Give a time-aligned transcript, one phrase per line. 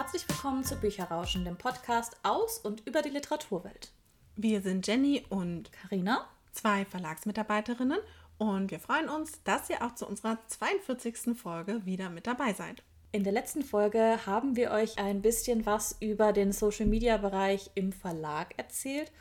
[0.00, 3.90] herzlich willkommen zu Bücherrauschen, dem Podcast aus und über die Literaturwelt.
[4.34, 7.98] Wir sind Jenny und Karina, zwei Verlagsmitarbeiterinnen
[8.38, 11.36] und wir freuen uns, dass ihr auch zu unserer 42.
[11.38, 12.82] Folge wieder mit dabei seid.
[13.12, 18.54] In der letzten Folge haben wir euch ein bisschen was über den Social-Media-Bereich im Verlag
[18.56, 19.12] erzählt.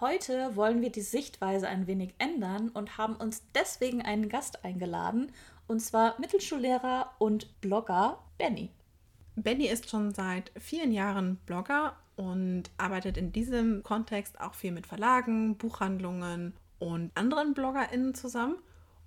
[0.00, 5.32] Heute wollen wir die Sichtweise ein wenig ändern und haben uns deswegen einen Gast eingeladen,
[5.66, 8.68] und zwar Mittelschullehrer und Blogger Benny.
[9.36, 14.86] Benny ist schon seit vielen Jahren Blogger und arbeitet in diesem Kontext auch viel mit
[14.86, 18.56] Verlagen, Buchhandlungen und anderen BloggerInnen zusammen.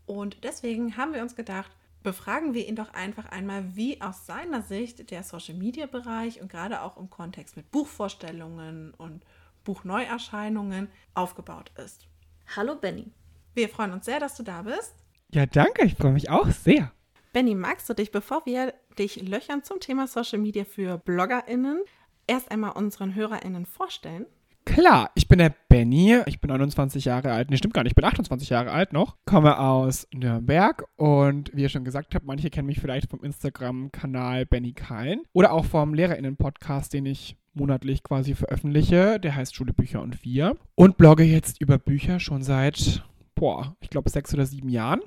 [0.06, 1.72] Und deswegen haben wir uns gedacht,
[2.04, 6.98] befragen wir ihn doch einfach einmal, wie aus seiner Sicht der Social-Media-Bereich und gerade auch
[6.98, 9.26] im Kontext mit Buchvorstellungen und
[9.64, 12.08] Buchneuerscheinungen aufgebaut ist.
[12.56, 13.12] Hallo Benny.
[13.56, 14.94] Wir freuen uns sehr, dass du da bist.
[15.32, 16.92] Ja, danke, ich freue mich auch sehr.
[17.32, 21.84] Benny, magst du dich, bevor wir dich löchern zum Thema Social Media für BloggerInnen,
[22.26, 24.26] erst einmal unseren HörerInnen vorstellen?
[24.66, 27.96] Klar, ich bin der Benny, ich bin 29 Jahre alt, ne stimmt gar nicht, ich
[27.96, 32.50] bin 28 Jahre alt noch, komme aus Nürnberg und wie ihr schon gesagt habt, manche
[32.50, 38.34] kennen mich vielleicht vom Instagram-Kanal Benny Kallen oder auch vom LehrerInnen-Podcast, den ich monatlich quasi
[38.34, 43.04] veröffentliche, der heißt Schule, Bücher und Wir und blogge jetzt über Bücher schon seit,
[43.36, 45.02] boah, ich glaube sechs oder sieben Jahren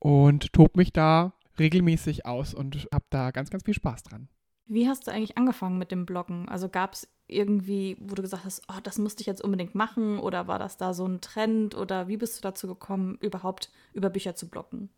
[0.00, 4.28] und tob mich da regelmäßig aus und habe da ganz, ganz viel Spaß dran.
[4.66, 6.48] Wie hast du eigentlich angefangen mit dem Bloggen?
[6.48, 10.18] Also gab es irgendwie, wo du gesagt hast, oh, das musste ich jetzt unbedingt machen
[10.18, 14.10] oder war das da so ein Trend oder wie bist du dazu gekommen, überhaupt über
[14.10, 14.88] Bücher zu bloggen?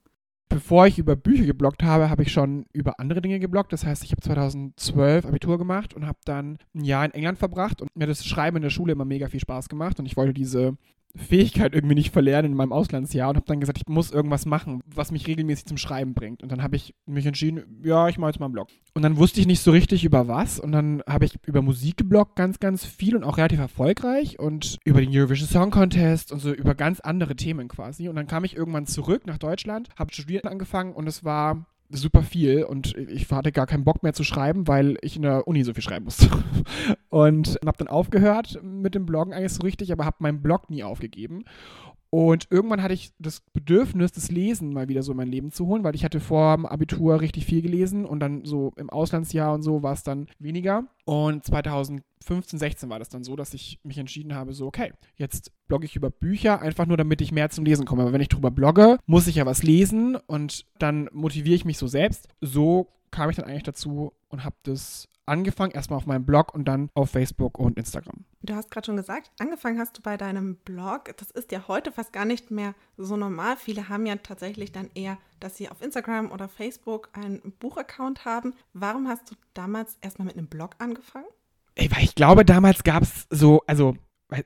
[0.50, 3.72] Bevor ich über Bücher gebloggt habe, habe ich schon über andere Dinge gebloggt.
[3.72, 7.80] Das heißt, ich habe 2012 Abitur gemacht und habe dann ein Jahr in England verbracht
[7.80, 10.34] und mir das Schreiben in der Schule immer mega viel Spaß gemacht und ich wollte
[10.34, 10.76] diese
[11.14, 14.80] Fähigkeit irgendwie nicht verlernen in meinem Auslandsjahr und habe dann gesagt, ich muss irgendwas machen,
[14.86, 16.42] was mich regelmäßig zum Schreiben bringt.
[16.42, 18.68] Und dann habe ich mich entschieden, ja, ich mache jetzt mal einen Blog.
[18.94, 21.98] Und dann wusste ich nicht so richtig über was und dann habe ich über Musik
[21.98, 26.40] gebloggt ganz, ganz viel und auch relativ erfolgreich und über den Eurovision Song Contest und
[26.40, 28.08] so über ganz andere Themen quasi.
[28.08, 32.22] Und dann kam ich irgendwann zurück nach Deutschland, habe studiert angefangen und es war super
[32.22, 35.62] viel und ich hatte gar keinen Bock mehr zu schreiben, weil ich in der Uni
[35.64, 36.28] so viel schreiben musste.
[37.10, 40.82] Und habe dann aufgehört mit dem Bloggen eigentlich so richtig, aber habe meinen Blog nie
[40.82, 41.44] aufgegeben.
[42.14, 45.66] Und irgendwann hatte ich das Bedürfnis, das Lesen mal wieder so in mein Leben zu
[45.66, 49.54] holen, weil ich hatte vor dem Abitur richtig viel gelesen und dann so im Auslandsjahr
[49.54, 50.84] und so war es dann weniger.
[51.06, 55.52] Und 2015, 16 war das dann so, dass ich mich entschieden habe, so, okay, jetzt
[55.68, 58.02] blogge ich über Bücher, einfach nur damit ich mehr zum Lesen komme.
[58.02, 61.78] Aber wenn ich drüber blogge, muss ich ja was lesen und dann motiviere ich mich
[61.78, 62.28] so selbst.
[62.42, 66.64] So kam ich dann eigentlich dazu und habe das angefangen, erstmal auf meinem Blog und
[66.64, 68.24] dann auf Facebook und Instagram.
[68.42, 71.16] Du hast gerade schon gesagt, angefangen hast du bei deinem Blog.
[71.16, 73.56] Das ist ja heute fast gar nicht mehr so normal.
[73.56, 78.54] Viele haben ja tatsächlich dann eher, dass sie auf Instagram oder Facebook einen Buchaccount haben.
[78.72, 81.26] Warum hast du damals erstmal mit einem Blog angefangen?
[81.74, 83.96] Ey, weil ich glaube, damals gab es so, also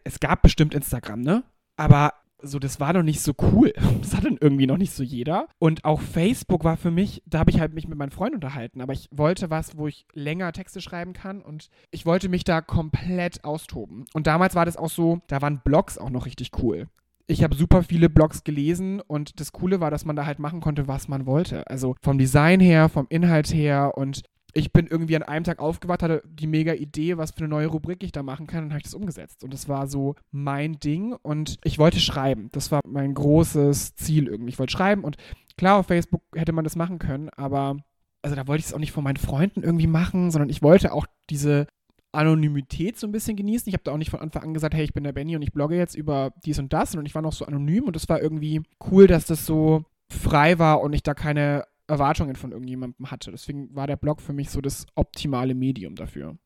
[0.05, 1.43] es gab bestimmt Instagram, ne?
[1.77, 2.15] Aber
[2.47, 3.73] so, das war noch nicht so cool.
[4.01, 5.49] Das hat dann irgendwie noch nicht so jeder.
[5.59, 8.81] Und auch Facebook war für mich, da habe ich halt mich mit meinen Freunden unterhalten,
[8.81, 12.61] aber ich wollte was, wo ich länger Texte schreiben kann und ich wollte mich da
[12.61, 14.05] komplett austoben.
[14.13, 16.89] Und damals war das auch so, da waren Blogs auch noch richtig cool
[17.27, 20.61] ich habe super viele Blogs gelesen und das Coole war, dass man da halt machen
[20.61, 21.69] konnte, was man wollte.
[21.69, 24.23] Also vom Design her, vom Inhalt her und
[24.57, 27.67] ich bin irgendwie an einem Tag aufgewacht, hatte die mega Idee, was für eine neue
[27.67, 29.45] Rubrik ich da machen kann und habe ich das umgesetzt.
[29.45, 32.49] Und das war so mein Ding und ich wollte schreiben.
[32.53, 34.49] Das war mein großes Ziel irgendwie.
[34.49, 35.19] Ich wollte schreiben und
[35.59, 37.77] klar, auf Facebook hätte man das machen können, aber
[38.23, 40.93] also da wollte ich es auch nicht von meinen Freunden irgendwie machen, sondern ich wollte
[40.93, 41.67] auch diese
[42.13, 43.69] Anonymität so ein bisschen genießen.
[43.69, 45.43] Ich habe da auch nicht von Anfang an gesagt, hey, ich bin der Benny und
[45.43, 48.09] ich blogge jetzt über dies und das, sondern ich war noch so anonym und das
[48.09, 53.11] war irgendwie cool, dass das so frei war und ich da keine Erwartungen von irgendjemandem
[53.11, 53.31] hatte.
[53.31, 56.37] Deswegen war der Blog für mich so das optimale Medium dafür.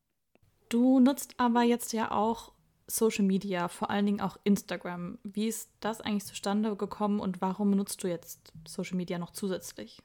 [0.68, 2.52] Du nutzt aber jetzt ja auch
[2.86, 5.18] Social Media, vor allen Dingen auch Instagram.
[5.22, 10.00] Wie ist das eigentlich zustande gekommen und warum nutzt du jetzt Social Media noch zusätzlich?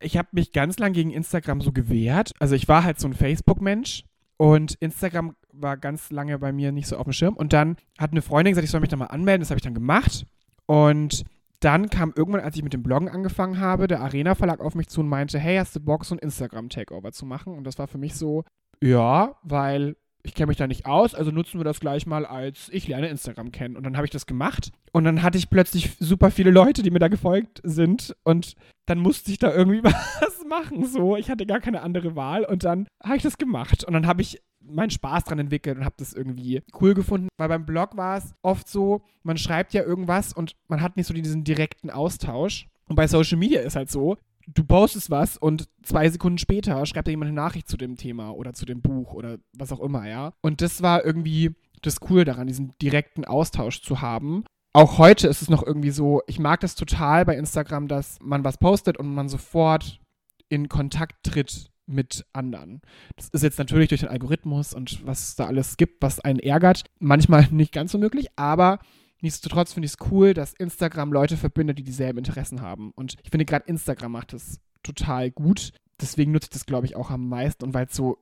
[0.00, 2.32] Ich habe mich ganz lang gegen Instagram so gewehrt.
[2.38, 4.04] Also ich war halt so ein Facebook-Mensch
[4.36, 7.36] und Instagram war ganz lange bei mir nicht so auf dem Schirm.
[7.36, 9.40] Und dann hat eine Freundin gesagt, ich soll mich da mal anmelden.
[9.40, 10.26] Das habe ich dann gemacht.
[10.66, 11.24] Und
[11.60, 14.88] dann kam irgendwann, als ich mit dem Bloggen angefangen habe, der Arena Verlag auf mich
[14.88, 17.56] zu und meinte, hey, hast du Bock, so ein Instagram-Takeover zu machen?
[17.56, 18.44] Und das war für mich so,
[18.82, 22.70] ja, weil ich kenne mich da nicht aus, also nutzen wir das gleich mal als
[22.72, 23.76] ich lerne Instagram kennen.
[23.76, 26.90] Und dann habe ich das gemacht und dann hatte ich plötzlich super viele Leute, die
[26.90, 28.54] mir da gefolgt sind und
[28.86, 30.86] dann musste ich da irgendwie was machen.
[30.86, 34.06] So, ich hatte gar keine andere Wahl und dann habe ich das gemacht und dann
[34.06, 37.28] habe ich meinen Spaß dran entwickelt und habe das irgendwie cool gefunden.
[37.36, 41.06] Weil beim Blog war es oft so, man schreibt ja irgendwas und man hat nicht
[41.06, 42.66] so diesen direkten Austausch.
[42.88, 47.08] Und bei Social Media ist halt so, du postest was und zwei Sekunden später schreibt
[47.08, 50.06] dir jemand eine Nachricht zu dem Thema oder zu dem Buch oder was auch immer,
[50.08, 50.32] ja.
[50.42, 54.44] Und das war irgendwie das Coole daran, diesen direkten Austausch zu haben.
[54.72, 58.44] Auch heute ist es noch irgendwie so, ich mag das total bei Instagram, dass man
[58.44, 60.00] was postet und man sofort
[60.48, 62.80] in Kontakt tritt mit anderen.
[63.16, 66.84] Das ist jetzt natürlich durch den Algorithmus und was da alles gibt, was einen ärgert,
[66.98, 68.78] manchmal nicht ganz so möglich, aber
[69.20, 72.92] nichtsdestotrotz finde ich es cool, dass Instagram Leute verbindet, die dieselben Interessen haben.
[72.94, 75.72] Und ich finde gerade Instagram macht das total gut.
[76.00, 78.18] Deswegen nutze ich das, glaube ich, auch am meisten und weil es so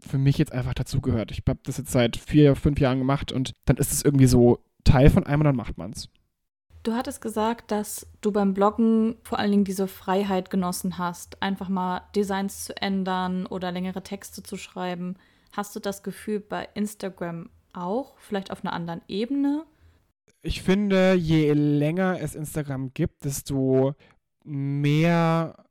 [0.00, 1.30] für mich jetzt einfach dazugehört.
[1.30, 4.62] Ich habe das jetzt seit vier, fünf Jahren gemacht und dann ist es irgendwie so
[4.84, 6.08] Teil von einem und dann macht man es.
[6.86, 11.68] Du hattest gesagt, dass du beim Bloggen vor allen Dingen diese Freiheit genossen hast, einfach
[11.68, 15.16] mal Designs zu ändern oder längere Texte zu schreiben.
[15.50, 19.64] Hast du das Gefühl bei Instagram auch, vielleicht auf einer anderen Ebene?
[20.42, 23.96] Ich finde, je länger es Instagram gibt, desto
[24.44, 25.64] mehr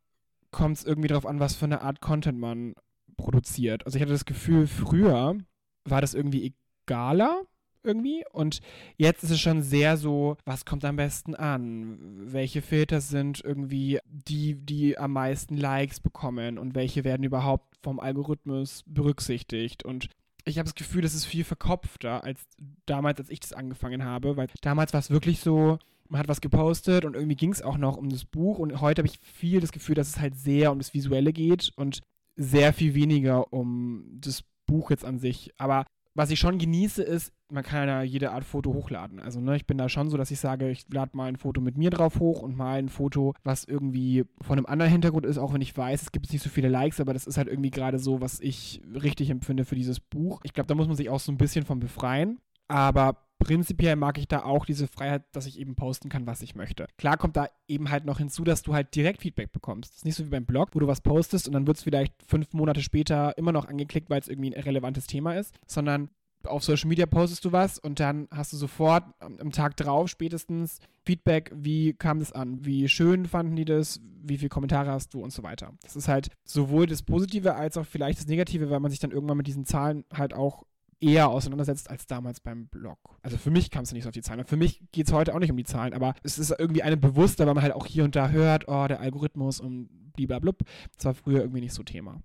[0.52, 2.76] kommt es irgendwie darauf an, was für eine Art Content man
[3.16, 3.86] produziert.
[3.86, 5.38] Also ich hatte das Gefühl, früher
[5.86, 6.54] war das irgendwie
[6.84, 7.44] egaler
[7.86, 8.24] irgendwie.
[8.32, 8.60] Und
[8.98, 11.98] jetzt ist es schon sehr so, was kommt am besten an?
[12.32, 18.00] Welche Filter sind irgendwie die, die am meisten Likes bekommen und welche werden überhaupt vom
[18.00, 19.84] Algorithmus berücksichtigt?
[19.84, 20.10] Und
[20.46, 22.48] ich habe das Gefühl, das ist viel verkopfter als
[22.86, 26.42] damals, als ich das angefangen habe, weil damals war es wirklich so, man hat was
[26.42, 29.60] gepostet und irgendwie ging es auch noch um das Buch und heute habe ich viel
[29.60, 32.02] das Gefühl, dass es halt sehr um das Visuelle geht und
[32.36, 35.52] sehr viel weniger um das Buch jetzt an sich.
[35.58, 39.20] Aber was ich schon genieße, ist, man kann ja jede Art Foto hochladen.
[39.20, 41.60] Also, ne, ich bin da schon so, dass ich sage, ich lade mal ein Foto
[41.62, 45.38] mit mir drauf hoch und mal ein Foto, was irgendwie von einem anderen Hintergrund ist,
[45.38, 47.70] auch wenn ich weiß, es gibt nicht so viele Likes, aber das ist halt irgendwie
[47.70, 50.40] gerade so, was ich richtig empfinde für dieses Buch.
[50.44, 52.40] Ich glaube, da muss man sich auch so ein bisschen von befreien.
[52.68, 56.56] Aber prinzipiell mag ich da auch diese Freiheit, dass ich eben posten kann, was ich
[56.56, 56.88] möchte.
[56.98, 59.92] Klar kommt da eben halt noch hinzu, dass du halt direkt Feedback bekommst.
[59.92, 61.84] Das ist nicht so wie beim Blog, wo du was postest und dann wird es
[61.84, 66.10] vielleicht fünf Monate später immer noch angeklickt, weil es irgendwie ein relevantes Thema ist, sondern
[66.44, 70.80] auf Social Media postest du was und dann hast du sofort am Tag drauf spätestens
[71.04, 75.22] Feedback, wie kam das an, wie schön fanden die das, wie viele Kommentare hast du
[75.22, 75.74] und so weiter.
[75.84, 79.12] Das ist halt sowohl das Positive als auch vielleicht das Negative, weil man sich dann
[79.12, 80.64] irgendwann mit diesen Zahlen halt auch
[81.00, 82.98] eher auseinandersetzt als damals beim Blog.
[83.22, 84.46] Also für mich kam es nicht so auf die Zahlen.
[84.46, 86.98] Für mich geht es heute auch nicht um die Zahlen, aber es ist irgendwie eine
[86.98, 90.60] bewusster, weil man halt auch hier und da hört, oh, der Algorithmus und bliblablub.
[90.96, 92.22] Das war früher irgendwie nicht so Thema.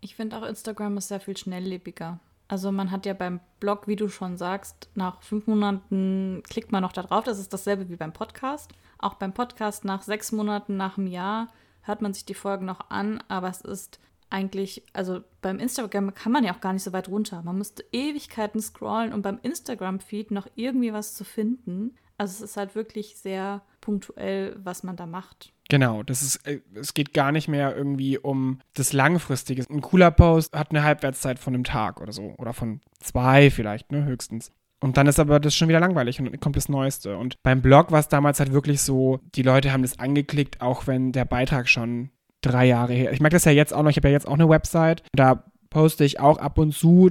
[0.00, 2.18] Ich finde auch Instagram ist sehr viel schnelllebiger.
[2.48, 6.82] Also man hat ja beim Blog, wie du schon sagst, nach fünf Monaten klickt man
[6.82, 7.24] noch da drauf.
[7.24, 8.72] Das ist dasselbe wie beim Podcast.
[8.98, 11.48] Auch beim Podcast nach sechs Monaten, nach einem Jahr
[11.82, 14.00] hört man sich die Folgen noch an, aber es ist
[14.32, 17.42] eigentlich, also beim Instagram kann man ja auch gar nicht so weit runter.
[17.42, 21.94] Man müsste Ewigkeiten scrollen, um beim Instagram-Feed noch irgendwie was zu finden.
[22.18, 25.52] Also es ist halt wirklich sehr punktuell, was man da macht.
[25.68, 29.64] Genau, das ist, äh, es geht gar nicht mehr irgendwie um das Langfristige.
[29.68, 32.34] Ein cooler Post hat eine Halbwertszeit von einem Tag oder so.
[32.38, 34.52] Oder von zwei vielleicht, ne, höchstens.
[34.80, 37.16] Und dann ist aber das schon wieder langweilig und dann kommt das Neueste.
[37.16, 40.86] Und beim Blog war es damals halt wirklich so, die Leute haben das angeklickt, auch
[40.86, 42.10] wenn der Beitrag schon
[42.42, 43.12] drei Jahre her.
[43.12, 45.02] Ich merke das ja jetzt auch noch, ich habe ja jetzt auch eine Website.
[45.12, 47.10] Da poste ich auch ab und zu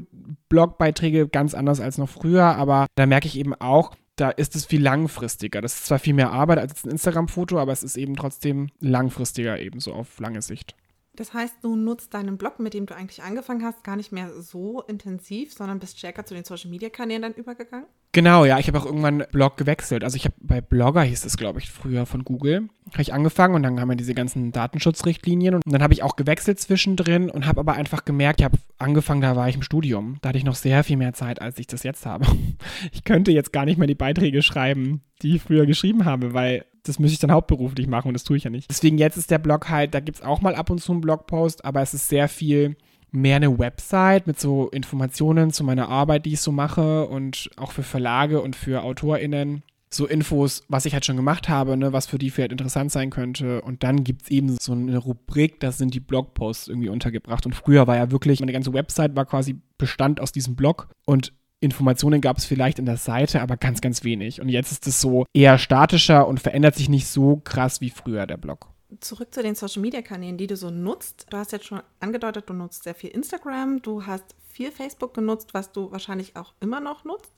[0.49, 4.65] Blogbeiträge ganz anders als noch früher, aber da merke ich eben auch, da ist es
[4.65, 5.61] viel langfristiger.
[5.61, 9.59] Das ist zwar viel mehr Arbeit als ein Instagram-Foto, aber es ist eben trotzdem langfristiger,
[9.59, 10.75] eben so auf lange Sicht.
[11.21, 14.31] Das heißt, du nutzt deinen Blog, mit dem du eigentlich angefangen hast, gar nicht mehr
[14.41, 17.85] so intensiv, sondern bist stärker zu den Social-Media-Kanälen dann übergegangen?
[18.11, 18.57] Genau, ja.
[18.57, 20.03] Ich habe auch irgendwann Blog gewechselt.
[20.03, 23.53] Also ich habe bei Blogger hieß es, glaube ich, früher von Google, habe ich angefangen
[23.53, 27.45] und dann haben wir diese ganzen Datenschutzrichtlinien und dann habe ich auch gewechselt zwischendrin und
[27.45, 30.17] habe aber einfach gemerkt, ich habe angefangen, da war ich im Studium.
[30.23, 32.25] Da hatte ich noch sehr viel mehr Zeit, als ich das jetzt habe.
[32.93, 36.65] Ich könnte jetzt gar nicht mehr die Beiträge schreiben, die ich früher geschrieben habe, weil
[36.83, 38.69] das müsste ich dann hauptberuflich machen und das tue ich ja nicht.
[38.69, 41.01] Deswegen jetzt ist der Blog halt, da gibt es auch mal ab und zu einen
[41.01, 42.75] Blogpost, aber es ist sehr viel
[43.11, 47.71] mehr eine Website mit so Informationen zu meiner Arbeit, die ich so mache und auch
[47.71, 49.63] für Verlage und für AutorInnen.
[49.93, 53.09] So Infos, was ich halt schon gemacht habe, ne, was für die vielleicht interessant sein
[53.09, 53.61] könnte.
[53.61, 57.45] Und dann gibt es eben so eine Rubrik, da sind die Blogposts irgendwie untergebracht.
[57.45, 60.87] Und früher war ja wirklich, meine ganze Website war quasi Bestand aus diesem Blog.
[61.05, 64.41] Und Informationen gab es vielleicht in der Seite, aber ganz, ganz wenig.
[64.41, 68.25] Und jetzt ist es so eher statischer und verändert sich nicht so krass wie früher
[68.25, 68.67] der Blog.
[68.99, 71.27] Zurück zu den Social Media Kanälen, die du so nutzt.
[71.29, 75.53] Du hast jetzt schon angedeutet, du nutzt sehr viel Instagram, du hast viel Facebook genutzt,
[75.53, 77.31] was du wahrscheinlich auch immer noch nutzt.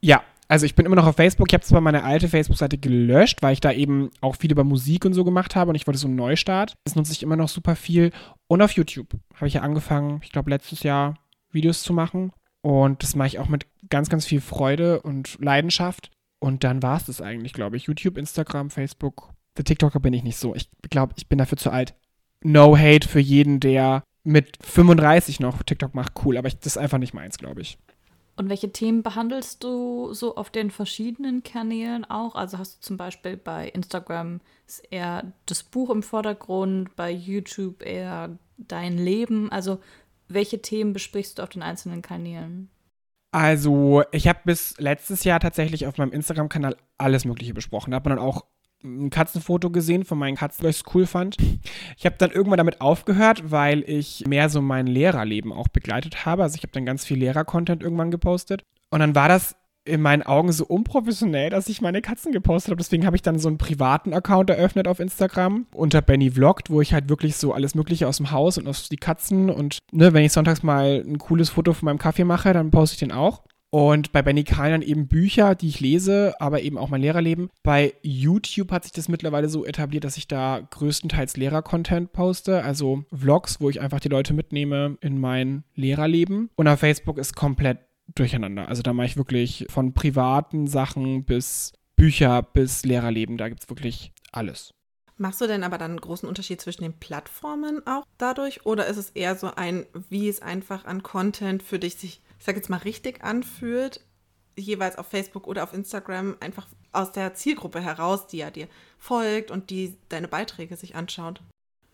[0.00, 1.48] Ja, also ich bin immer noch auf Facebook.
[1.48, 5.04] Ich habe zwar meine alte Facebook-Seite gelöscht, weil ich da eben auch viel über Musik
[5.04, 6.74] und so gemacht habe und ich wollte so einen Neustart.
[6.84, 8.12] Das nutze ich immer noch super viel.
[8.46, 11.14] Und auf YouTube habe ich ja angefangen, ich glaube letztes Jahr
[11.50, 12.32] Videos zu machen.
[12.62, 16.10] Und das mache ich auch mit ganz, ganz viel Freude und Leidenschaft.
[16.40, 17.84] Und dann war es das eigentlich, glaube ich.
[17.84, 19.30] YouTube, Instagram, Facebook.
[19.56, 20.54] Der TikToker bin ich nicht so.
[20.54, 21.94] Ich glaube, ich bin dafür zu alt.
[22.42, 26.78] no hate für jeden, der mit 35 noch TikTok macht, cool, aber ich, das ist
[26.78, 27.78] einfach nicht meins, glaube ich.
[28.36, 32.36] Und welche Themen behandelst du so auf den verschiedenen Kanälen auch?
[32.36, 34.40] Also hast du zum Beispiel bei Instagram
[34.90, 39.50] eher das Buch im Vordergrund, bei YouTube eher dein Leben.
[39.50, 39.80] Also
[40.28, 42.70] welche Themen besprichst du auf den einzelnen Kanälen?
[43.30, 47.90] Also, ich habe bis letztes Jahr tatsächlich auf meinem Instagram-Kanal alles Mögliche besprochen.
[47.90, 48.44] Da hat man dann auch
[48.82, 51.36] ein Katzenfoto gesehen von meinen Katzen, weil ich es cool fand.
[51.96, 56.44] Ich habe dann irgendwann damit aufgehört, weil ich mehr so mein Lehrerleben auch begleitet habe.
[56.44, 58.62] Also ich habe dann ganz viel Lehrer-Content irgendwann gepostet.
[58.90, 59.56] Und dann war das
[59.88, 62.82] in meinen Augen so unprofessionell, dass ich meine Katzen gepostet habe.
[62.82, 66.80] Deswegen habe ich dann so einen privaten Account eröffnet auf Instagram unter Benny Vlogged, wo
[66.80, 70.12] ich halt wirklich so alles Mögliche aus dem Haus und aus die Katzen und ne,
[70.12, 73.12] wenn ich sonntags mal ein cooles Foto von meinem Kaffee mache, dann poste ich den
[73.12, 73.42] auch.
[73.70, 77.50] Und bei Benny Kahn dann eben Bücher, die ich lese, aber eben auch mein Lehrerleben.
[77.62, 83.04] Bei YouTube hat sich das mittlerweile so etabliert, dass ich da größtenteils Lehrer-Content poste, also
[83.12, 86.48] Vlogs, wo ich einfach die Leute mitnehme in mein Lehrerleben.
[86.56, 87.78] Und auf Facebook ist komplett
[88.14, 88.68] durcheinander.
[88.68, 93.36] Also da mache ich wirklich von privaten Sachen bis Bücher bis Lehrerleben.
[93.36, 94.72] Da gibt es wirklich alles.
[95.16, 98.64] Machst du denn aber dann einen großen Unterschied zwischen den Plattformen auch dadurch?
[98.64, 102.44] Oder ist es eher so ein, wie es einfach an Content für dich sich, ich
[102.44, 104.00] sag jetzt mal, richtig anfühlt,
[104.56, 109.50] jeweils auf Facebook oder auf Instagram, einfach aus der Zielgruppe heraus, die ja dir folgt
[109.50, 111.40] und die deine Beiträge sich anschaut?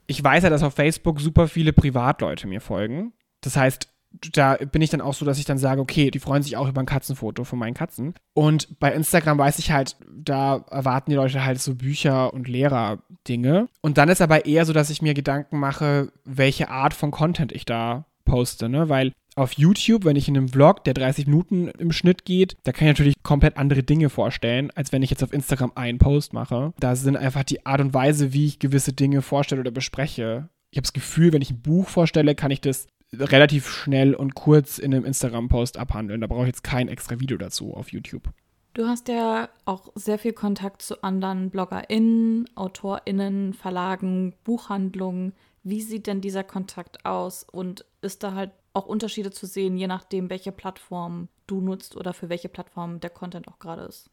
[0.07, 3.15] Ich weiß ja, dass auf Facebook super viele Privatleute mir folgen.
[3.41, 3.89] Das heißt,
[4.33, 6.69] da bin ich dann auch so, dass ich dann sage, okay, die freuen sich auch
[6.69, 8.15] über ein Katzenfoto von meinen Katzen.
[8.35, 13.69] Und bei Instagram weiß ich halt, da erwarten die Leute halt so Bücher und Lehrer-Dinge.
[13.81, 17.53] Und dann ist aber eher so, dass ich mir Gedanken mache, welche Art von Content
[17.53, 18.89] ich da poste, ne?
[18.89, 22.73] Weil auf YouTube, wenn ich in einem Vlog, der 30 Minuten im Schnitt geht, da
[22.73, 26.33] kann ich natürlich komplett andere Dinge vorstellen, als wenn ich jetzt auf Instagram einen Post
[26.33, 26.73] mache.
[26.79, 30.49] Da sind einfach die Art und Weise, wie ich gewisse Dinge vorstelle oder bespreche.
[30.71, 32.87] Ich habe das Gefühl, wenn ich ein Buch vorstelle, kann ich das
[33.21, 36.21] relativ schnell und kurz in einem Instagram-Post abhandeln.
[36.21, 38.29] Da brauche ich jetzt kein extra Video dazu auf YouTube.
[38.75, 45.33] Du hast ja auch sehr viel Kontakt zu anderen BloggerInnen, AutorInnen, Verlagen, Buchhandlungen.
[45.63, 47.45] Wie sieht denn dieser Kontakt aus?
[47.45, 52.13] Und ist da halt auch Unterschiede zu sehen, je nachdem, welche Plattform du nutzt oder
[52.13, 54.11] für welche Plattform der Content auch gerade ist?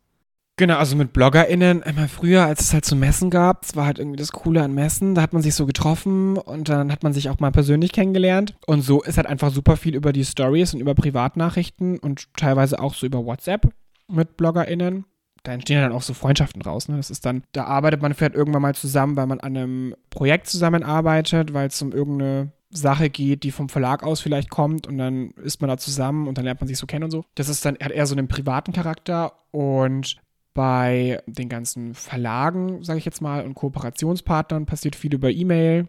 [0.62, 3.98] Genau, also mit BloggerInnen, einmal früher, als es halt so Messen gab, das war halt
[3.98, 7.14] irgendwie das Coole an Messen, da hat man sich so getroffen und dann hat man
[7.14, 8.54] sich auch mal persönlich kennengelernt.
[8.68, 12.78] Und so ist halt einfach super viel über die Stories und über Privatnachrichten und teilweise
[12.80, 13.74] auch so über WhatsApp
[14.08, 15.06] mit BloggerInnen.
[15.42, 16.90] Da entstehen dann auch so Freundschaften raus.
[16.90, 16.98] Ne?
[16.98, 20.46] Das ist dann, da arbeitet man vielleicht irgendwann mal zusammen, weil man an einem Projekt
[20.46, 25.32] zusammenarbeitet, weil es um irgendeine Sache geht, die vom Verlag aus vielleicht kommt und dann
[25.44, 27.26] ist man da zusammen und dann lernt man sich so kennen und so.
[27.34, 30.21] Das ist dann, hat eher so einen privaten Charakter und
[30.54, 35.88] bei den ganzen Verlagen, sage ich jetzt mal, und Kooperationspartnern passiert viel über E-Mail.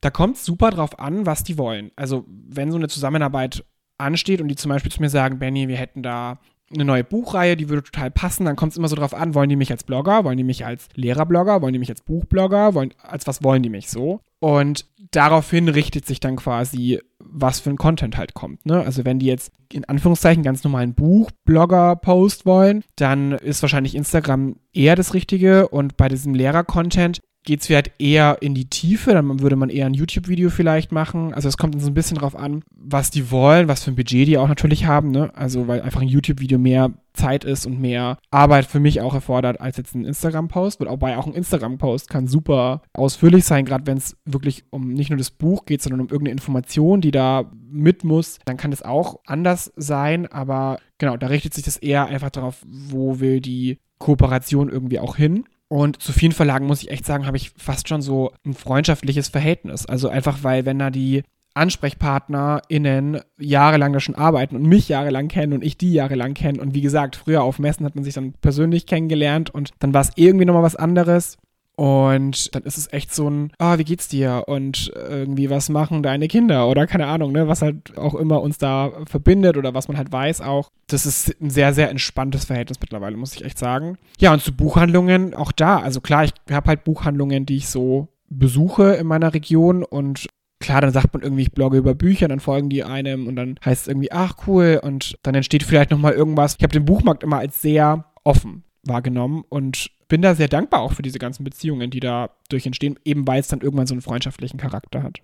[0.00, 1.90] Da kommt es super drauf an, was die wollen.
[1.96, 3.64] Also, wenn so eine Zusammenarbeit
[3.98, 6.38] ansteht und die zum Beispiel zu mir sagen, Benny, wir hätten da
[6.72, 9.48] eine neue Buchreihe, die würde total passen, dann kommt es immer so drauf an, wollen
[9.48, 12.94] die mich als Blogger, wollen die mich als Lehrerblogger, wollen die mich als Buchblogger, wollen,
[13.02, 14.20] als was wollen die mich so?
[14.40, 18.64] Und daraufhin richtet sich dann quasi, was für ein Content halt kommt.
[18.64, 18.80] Ne?
[18.80, 24.96] Also wenn die jetzt in Anführungszeichen ganz normalen Buch-Blogger-Post wollen, dann ist wahrscheinlich Instagram eher
[24.96, 29.56] das Richtige und bei diesem Lehrer-Content geht es vielleicht eher in die Tiefe, dann würde
[29.56, 31.32] man eher ein YouTube-Video vielleicht machen.
[31.32, 34.28] Also es kommt so ein bisschen drauf an, was die wollen, was für ein Budget
[34.28, 35.30] die auch natürlich haben, ne?
[35.34, 39.60] Also weil einfach ein YouTube-Video mehr Zeit ist und mehr Arbeit für mich auch erfordert
[39.60, 40.80] als jetzt ein Instagram-Post.
[40.80, 45.18] Wobei auch ein Instagram-Post kann super ausführlich sein, gerade wenn es wirklich um nicht nur
[45.18, 48.38] das Buch geht, sondern um irgendeine Information, die da mit muss.
[48.44, 52.64] Dann kann es auch anders sein, aber genau, da richtet sich das eher einfach darauf,
[52.66, 55.44] wo will die Kooperation irgendwie auch hin.
[55.72, 59.28] Und zu vielen Verlagen, muss ich echt sagen, habe ich fast schon so ein freundschaftliches
[59.28, 59.86] Verhältnis.
[59.86, 61.22] Also einfach, weil wenn da die
[61.54, 66.60] AnsprechpartnerInnen jahrelang da schon arbeiten und mich jahrelang kennen und ich die jahrelang kenne.
[66.60, 70.00] Und wie gesagt, früher auf Messen hat man sich dann persönlich kennengelernt und dann war
[70.00, 71.38] es irgendwie nochmal was anderes.
[71.80, 74.44] Und dann ist es echt so ein, ah, oh, wie geht's dir?
[74.48, 76.68] Und irgendwie, was machen deine Kinder?
[76.68, 77.48] Oder keine Ahnung, ne?
[77.48, 80.70] Was halt auch immer uns da verbindet oder was man halt weiß auch.
[80.88, 83.96] Das ist ein sehr, sehr entspanntes Verhältnis mittlerweile, muss ich echt sagen.
[84.18, 85.78] Ja, und zu Buchhandlungen, auch da.
[85.78, 90.26] Also klar, ich habe halt Buchhandlungen, die ich so besuche in meiner Region und
[90.60, 93.58] klar, dann sagt man irgendwie, ich blogge über Bücher, dann folgen die einem und dann
[93.64, 96.56] heißt es irgendwie, ach cool, und dann entsteht vielleicht nochmal irgendwas.
[96.58, 100.92] Ich habe den Buchmarkt immer als sehr offen wahrgenommen und bin da sehr dankbar auch
[100.92, 104.02] für diese ganzen Beziehungen, die da durch entstehen, eben weil es dann irgendwann so einen
[104.02, 105.20] freundschaftlichen Charakter hat.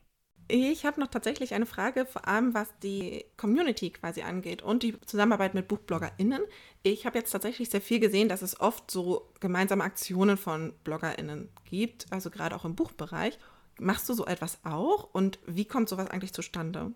[0.48, 4.98] Ich habe noch tatsächlich eine Frage, vor allem was die Community quasi angeht und die
[5.00, 6.40] Zusammenarbeit mit BuchbloggerInnen.
[6.84, 11.48] Ich habe jetzt tatsächlich sehr viel gesehen, dass es oft so gemeinsame Aktionen von BloggerInnen
[11.64, 13.40] gibt, also gerade auch im Buchbereich.
[13.80, 15.12] Machst du so etwas auch?
[15.12, 16.92] Und wie kommt sowas eigentlich zustande?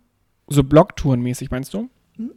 [0.47, 1.91] So Blogtouren-mäßig, meinst du?
[2.17, 2.31] Hm?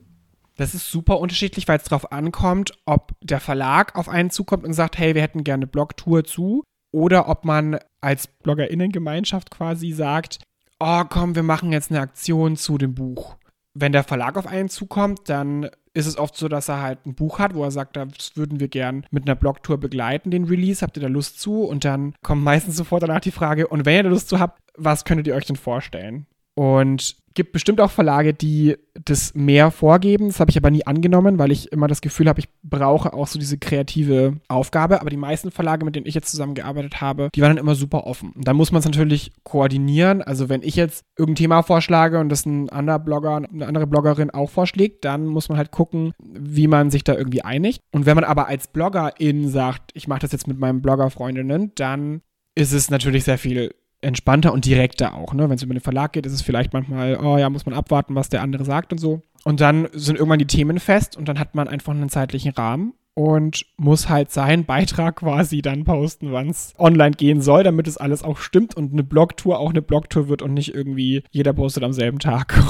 [0.64, 4.72] Das ist super unterschiedlich, weil es darauf ankommt, ob der Verlag auf einen zukommt und
[4.72, 6.64] sagt, hey, wir hätten gerne Blogtour zu.
[6.94, 10.40] Oder ob man als BloggerInnengemeinschaft quasi sagt,
[10.80, 13.36] oh komm, wir machen jetzt eine Aktion zu dem Buch.
[13.74, 17.14] Wenn der Verlag auf einen zukommt, dann ist es oft so, dass er halt ein
[17.14, 20.82] Buch hat, wo er sagt, das würden wir gern mit einer Blogtour begleiten, den Release.
[20.82, 21.66] Habt ihr da Lust zu?
[21.66, 24.62] Und dann kommt meistens sofort danach die Frage, und wenn ihr da Lust zu habt,
[24.78, 26.26] was könntet ihr euch denn vorstellen?
[26.56, 30.28] Und gibt bestimmt auch Verlage, die das mehr vorgeben.
[30.28, 33.28] Das habe ich aber nie angenommen, weil ich immer das Gefühl habe, ich brauche auch
[33.28, 35.02] so diese kreative Aufgabe.
[35.02, 38.06] Aber die meisten Verlage, mit denen ich jetzt zusammengearbeitet habe, die waren dann immer super
[38.06, 38.32] offen.
[38.34, 40.22] Und dann muss man es natürlich koordinieren.
[40.22, 44.30] Also wenn ich jetzt irgendein Thema vorschlage und das ein anderer Blogger, eine andere Bloggerin
[44.30, 47.82] auch vorschlägt, dann muss man halt gucken, wie man sich da irgendwie einigt.
[47.92, 52.22] Und wenn man aber als Bloggerin sagt, ich mache das jetzt mit meinen Bloggerfreundinnen, dann
[52.56, 55.34] ist es natürlich sehr viel entspannter und direkter auch.
[55.34, 55.50] Ne?
[55.50, 58.16] Wenn es über den Verlag geht, ist es vielleicht manchmal, oh ja, muss man abwarten,
[58.16, 59.22] was der andere sagt und so.
[59.44, 62.94] Und dann sind irgendwann die Themen fest und dann hat man einfach einen zeitlichen Rahmen
[63.14, 67.98] und muss halt seinen Beitrag quasi dann posten, wann es online gehen soll, damit es
[67.98, 71.84] alles auch stimmt und eine Blogtour auch eine Blogtour wird und nicht irgendwie jeder postet
[71.84, 72.58] am selben Tag.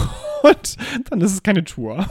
[0.44, 0.76] Und
[1.10, 2.06] dann ist es keine Tour.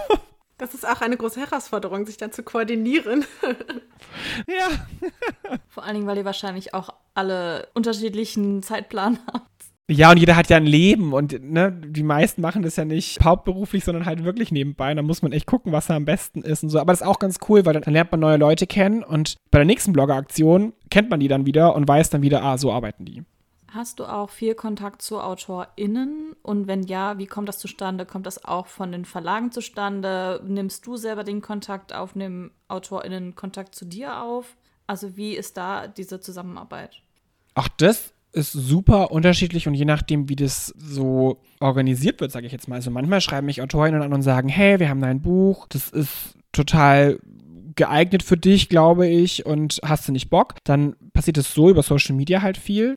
[0.62, 3.24] Das ist auch eine große Herausforderung, sich dann zu koordinieren.
[4.46, 4.68] ja.
[5.66, 9.50] Vor allen Dingen, weil ihr wahrscheinlich auch alle unterschiedlichen Zeitplan habt.
[9.90, 13.24] Ja, und jeder hat ja ein Leben und ne, die meisten machen das ja nicht
[13.24, 14.92] hauptberuflich, sondern halt wirklich nebenbei.
[14.92, 16.78] Und da muss man echt gucken, was da am besten ist und so.
[16.78, 19.58] Aber das ist auch ganz cool, weil dann lernt man neue Leute kennen und bei
[19.58, 23.04] der nächsten Blogger-Aktion kennt man die dann wieder und weiß dann wieder, ah, so arbeiten
[23.04, 23.24] die.
[23.74, 26.36] Hast du auch viel Kontakt zu AutorInnen?
[26.42, 28.04] Und wenn ja, wie kommt das zustande?
[28.04, 30.42] Kommt das auch von den Verlagen zustande?
[30.46, 32.14] Nimmst du selber den Kontakt auf?
[32.14, 34.56] Nehmen AutorInnen Kontakt zu dir auf?
[34.86, 37.00] Also, wie ist da diese Zusammenarbeit?
[37.54, 42.52] Ach, das ist super unterschiedlich und je nachdem, wie das so organisiert wird, sage ich
[42.52, 42.76] jetzt mal.
[42.76, 46.34] Also, manchmal schreiben mich AutorInnen an und sagen: Hey, wir haben ein Buch, das ist
[46.52, 47.18] total
[47.74, 50.56] geeignet für dich, glaube ich, und hast du nicht Bock?
[50.64, 52.96] Dann passiert es so über Social Media halt viel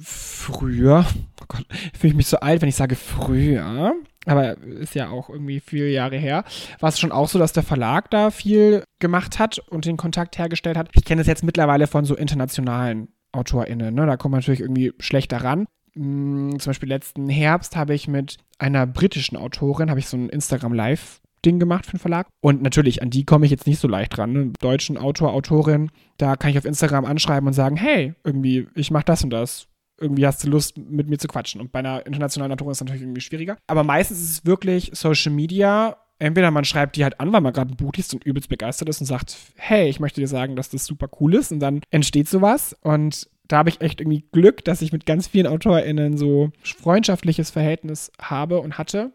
[0.00, 1.06] früher,
[1.40, 1.66] oh Gott,
[1.98, 3.94] fühle ich mich so alt, wenn ich sage früher,
[4.26, 6.44] aber ist ja auch irgendwie viele Jahre her,
[6.80, 10.38] war es schon auch so, dass der Verlag da viel gemacht hat und den Kontakt
[10.38, 10.90] hergestellt hat.
[10.94, 14.06] Ich kenne es jetzt mittlerweile von so internationalen AutorInnen, ne?
[14.06, 15.66] da kommt man natürlich irgendwie schlechter ran.
[15.94, 20.28] Hm, zum Beispiel letzten Herbst habe ich mit einer britischen Autorin, habe ich so ein
[20.28, 22.28] Instagram Live Ding gemacht für den Verlag.
[22.40, 24.32] Und natürlich, an die komme ich jetzt nicht so leicht ran.
[24.32, 24.52] Ne?
[24.60, 29.04] Deutschen Autor, Autorin, da kann ich auf Instagram anschreiben und sagen, hey, irgendwie, ich mache
[29.04, 29.66] das und das
[30.02, 31.60] irgendwie hast du Lust, mit mir zu quatschen.
[31.60, 33.56] Und bei einer internationalen Autorin ist es natürlich irgendwie schwieriger.
[33.66, 35.96] Aber meistens ist es wirklich Social Media.
[36.18, 38.88] Entweder man schreibt die halt an, weil man gerade ein Buch liest und übelst begeistert
[38.88, 41.52] ist und sagt, hey, ich möchte dir sagen, dass das super cool ist.
[41.52, 42.76] Und dann entsteht sowas.
[42.82, 47.50] Und da habe ich echt irgendwie Glück, dass ich mit ganz vielen AutorInnen so freundschaftliches
[47.50, 49.12] Verhältnis habe und hatte.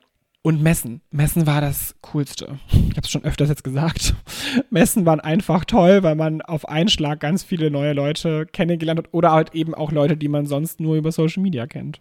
[0.48, 1.02] Und Messen.
[1.12, 2.58] Messen war das Coolste.
[2.72, 4.16] Ich habe es schon öfters jetzt gesagt.
[4.70, 9.14] Messen waren einfach toll, weil man auf einen Schlag ganz viele neue Leute kennengelernt hat
[9.14, 12.00] oder halt eben auch Leute, die man sonst nur über Social Media kennt.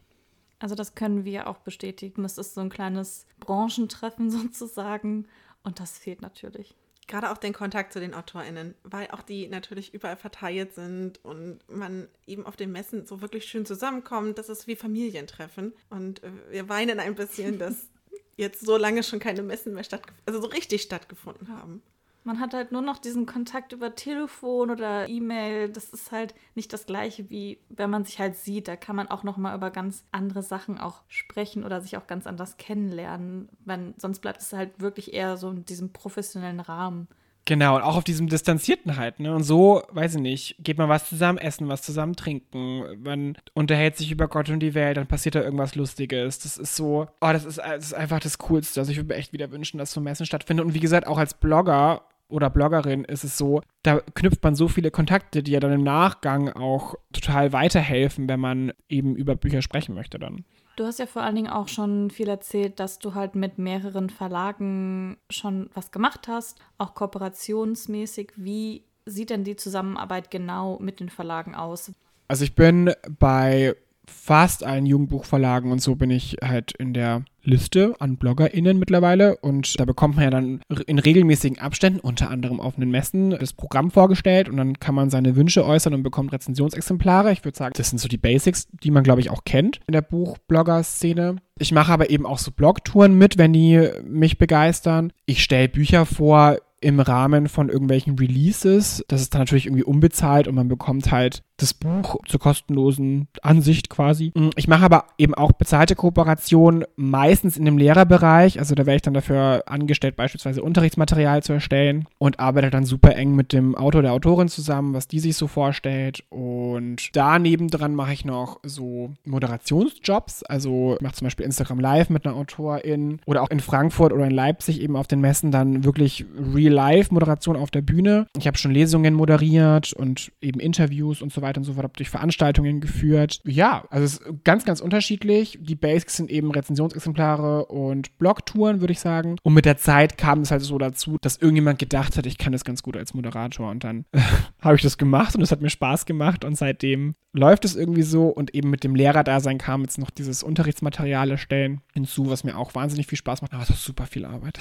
[0.61, 2.25] Also das können wir auch bestätigen.
[2.25, 5.27] Es ist so ein kleines Branchentreffen sozusagen
[5.65, 6.77] und das fehlt natürlich.
[7.09, 11.59] Gerade auch den Kontakt zu den AutorInnen, weil auch die natürlich überall verteilt sind und
[11.69, 14.39] man eben auf den Messen so wirklich schön zusammenkommt.
[14.39, 15.73] Das ist wie Familientreffen.
[15.91, 17.89] Und äh, wir weinen ein bisschen, dass
[18.37, 21.83] jetzt so lange schon keine Messen mehr stattgefunden, also so richtig stattgefunden haben.
[22.27, 25.69] Man hat halt nur noch diesen Kontakt über Telefon oder E-Mail.
[25.69, 28.67] Das ist halt nicht das gleiche wie wenn man sich halt sieht.
[28.67, 32.09] Da kann man auch noch mal über ganz andere Sachen auch sprechen oder sich auch
[32.09, 33.49] ganz anders kennenlernen.
[33.65, 37.07] Wenn, sonst bleibt es halt wirklich eher so in diesem professionellen Rahmen.
[37.49, 39.33] Genau, und auch auf diesem Distanzierten halt, ne?
[39.33, 43.97] Und so, weiß ich nicht, geht man was zusammen essen, was zusammen trinken, man unterhält
[43.97, 46.41] sich über Gott und die Welt, dann passiert da irgendwas Lustiges.
[46.41, 48.81] Das ist so, oh, das ist, das ist einfach das Coolste.
[48.81, 50.65] Also ich würde mir echt wieder wünschen, dass so Messen stattfinden.
[50.65, 54.67] Und wie gesagt, auch als Blogger oder Bloggerin ist es so, da knüpft man so
[54.67, 59.63] viele Kontakte, die ja dann im Nachgang auch total weiterhelfen, wenn man eben über Bücher
[59.63, 60.45] sprechen möchte dann.
[60.77, 64.11] Du hast ja vor allen Dingen auch schon viel erzählt, dass du halt mit mehreren
[64.11, 68.33] Verlagen schon was gemacht hast, auch kooperationsmäßig.
[68.37, 71.93] Wie sieht denn die Zusammenarbeit genau mit den Verlagen aus?
[72.29, 73.75] Also ich bin bei
[74.11, 79.79] fast allen Jugendbuchverlagen und so bin ich halt in der Liste an BloggerInnen mittlerweile und
[79.79, 83.91] da bekommt man ja dann in regelmäßigen Abständen, unter anderem auf den Messen, das Programm
[83.91, 87.33] vorgestellt und dann kann man seine Wünsche äußern und bekommt Rezensionsexemplare.
[87.33, 89.93] Ich würde sagen, das sind so die Basics, die man, glaube ich, auch kennt in
[89.93, 91.37] der Buchblogger-Szene.
[91.59, 95.13] Ich mache aber eben auch so Blogtouren mit, wenn die mich begeistern.
[95.25, 99.05] Ich stelle Bücher vor im Rahmen von irgendwelchen Releases.
[99.09, 103.89] Das ist dann natürlich irgendwie unbezahlt und man bekommt halt das Buch zur kostenlosen Ansicht
[103.89, 104.33] quasi.
[104.35, 108.59] Mm, ich mache aber eben auch bezahlte Kooperationen, meistens in dem Lehrerbereich.
[108.59, 113.17] Also da wäre ich dann dafür angestellt, beispielsweise Unterrichtsmaterial zu erstellen und arbeite dann super
[113.17, 116.25] eng mit dem Autor der Autorin zusammen, was die sich so vorstellt.
[116.29, 120.43] Und daneben dran mache ich noch so Moderationsjobs.
[120.43, 124.27] Also ich mache zum Beispiel Instagram Live mit einer Autorin oder auch in Frankfurt oder
[124.27, 128.27] in Leipzig eben auf den Messen dann wirklich Real-Life-Moderation auf der Bühne.
[128.37, 131.97] Ich habe schon Lesungen moderiert und eben Interviews und so weiter und so fort, habe
[131.97, 133.41] durch Veranstaltungen geführt.
[133.45, 135.59] Ja, also es ist ganz, ganz unterschiedlich.
[135.61, 139.37] Die Basics sind eben Rezensionsexemplare und Blogtouren, würde ich sagen.
[139.43, 142.53] Und mit der Zeit kam es halt so dazu, dass irgendjemand gedacht hat, ich kann
[142.53, 143.71] das ganz gut als Moderator.
[143.71, 144.05] Und dann
[144.61, 146.45] habe ich das gemacht und es hat mir Spaß gemacht.
[146.45, 148.29] Und seitdem läuft es irgendwie so.
[148.29, 152.75] Und eben mit dem Lehrerdasein kam jetzt noch dieses Unterrichtsmaterial erstellen hinzu, was mir auch
[152.75, 153.55] wahnsinnig viel Spaß macht.
[153.55, 154.59] Aber es ist super viel Arbeit.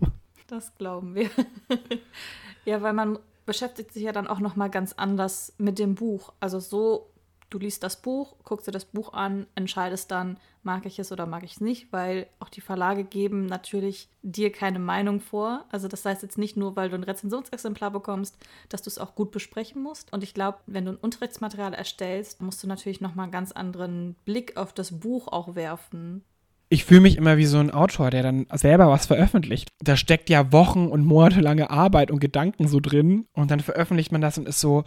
[0.46, 1.30] das glauben wir.
[2.64, 3.18] ja, weil man
[3.50, 6.32] beschäftigt sich ja dann auch noch mal ganz anders mit dem Buch.
[6.38, 7.10] Also so,
[7.50, 11.26] du liest das Buch, guckst dir das Buch an, entscheidest dann, mag ich es oder
[11.26, 15.64] mag ich es nicht, weil auch die Verlage geben natürlich dir keine Meinung vor.
[15.72, 18.36] Also das heißt jetzt nicht nur, weil du ein Rezensionsexemplar bekommst,
[18.68, 20.12] dass du es auch gut besprechen musst.
[20.12, 23.50] Und ich glaube, wenn du ein Unterrichtsmaterial erstellst, musst du natürlich noch mal einen ganz
[23.50, 26.22] anderen Blick auf das Buch auch werfen
[26.72, 29.70] ich fühle mich immer wie so ein Autor, der dann selber was veröffentlicht.
[29.80, 34.20] Da steckt ja Wochen und monatelange Arbeit und Gedanken so drin und dann veröffentlicht man
[34.20, 34.84] das und ist so,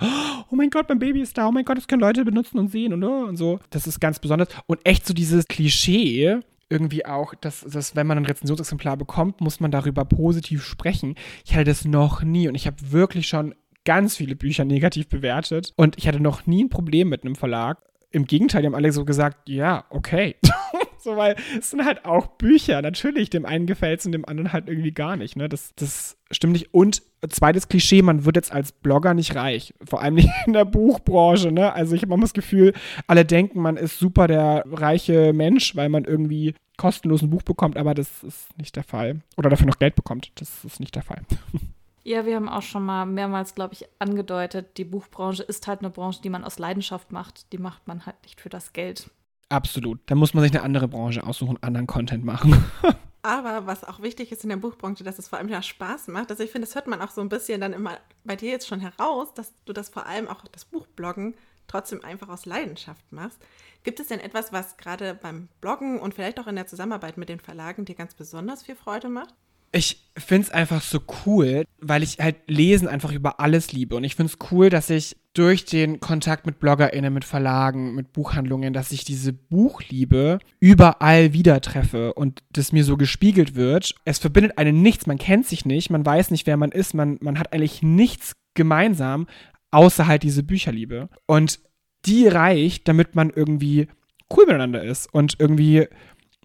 [0.50, 2.72] oh mein Gott, mein Baby ist da, oh mein Gott, das können Leute benutzen und
[2.72, 3.60] sehen und, und so.
[3.69, 4.48] Das ist ganz besonders.
[4.65, 9.60] Und echt so dieses Klischee, irgendwie auch, dass, dass wenn man ein Rezensionsexemplar bekommt, muss
[9.60, 11.15] man darüber positiv sprechen.
[11.43, 15.74] Ich hatte das noch nie und ich habe wirklich schon ganz viele Bücher negativ bewertet
[15.76, 17.80] und ich hatte noch nie ein Problem mit einem Verlag.
[18.10, 20.38] Im Gegenteil, die haben alle so gesagt, ja, okay.
[21.04, 22.82] So, weil es sind halt auch Bücher.
[22.82, 25.36] Natürlich, dem einen gefällt es und dem anderen halt irgendwie gar nicht.
[25.36, 25.50] Ne?
[25.50, 26.74] Das, das stimmt nicht.
[26.74, 29.74] Und zweites Klischee, man wird jetzt als Blogger nicht reich.
[29.84, 31.52] Vor allem nicht in der Buchbranche.
[31.52, 31.74] Ne?
[31.74, 32.74] Also ich habe immer das Gefühl,
[33.08, 37.78] alle denken, man ist super der reiche Mensch, weil man irgendwie kostenlos ein Buch bekommt,
[37.78, 39.22] aber das ist nicht der Fall.
[39.38, 40.32] Oder dafür noch Geld bekommt.
[40.36, 41.22] Das ist nicht der Fall.
[42.06, 45.89] Ja, wir haben auch schon mal mehrmals, glaube ich, angedeutet, die Buchbranche ist halt eine
[45.89, 47.54] Branche, die man aus Leidenschaft macht.
[47.54, 49.10] Die macht man halt nicht für das Geld.
[49.54, 50.00] Absolut.
[50.08, 52.66] Da muss man sich eine andere Branche aussuchen, anderen Content machen.
[53.22, 56.32] Aber was auch wichtig ist in der Buchbranche, dass es vor allem ja Spaß macht.
[56.32, 58.68] Also ich finde, das hört man auch so ein bisschen dann immer bei dir jetzt
[58.68, 61.36] schon heraus, dass du das vor allem auch das Buchbloggen
[61.68, 63.38] trotzdem einfach aus Leidenschaft machst.
[63.84, 67.30] Gibt es denn etwas, was gerade beim Bloggen und vielleicht auch in der Zusammenarbeit mit
[67.30, 69.36] den Verlagen dir ganz besonders viel Freude macht?
[69.72, 73.96] Ich finde es einfach so cool, weil ich halt Lesen einfach über alles liebe.
[73.96, 78.13] Und ich finde es cool, dass ich durch den Kontakt mit BloggerInnen, mit Verlagen, mit
[78.13, 83.96] Buchhandlungen, dass ich diese Buchliebe überall wieder treffe und das mir so gespiegelt wird.
[84.06, 87.17] Es verbindet einen nichts, man kennt sich nicht, man weiß nicht, wer man ist, man,
[87.22, 89.28] man hat eigentlich nichts gemeinsam,
[89.72, 91.10] außer halt diese Bücherliebe.
[91.26, 91.60] Und
[92.06, 93.88] die reicht, damit man irgendwie
[94.36, 95.88] cool miteinander ist und irgendwie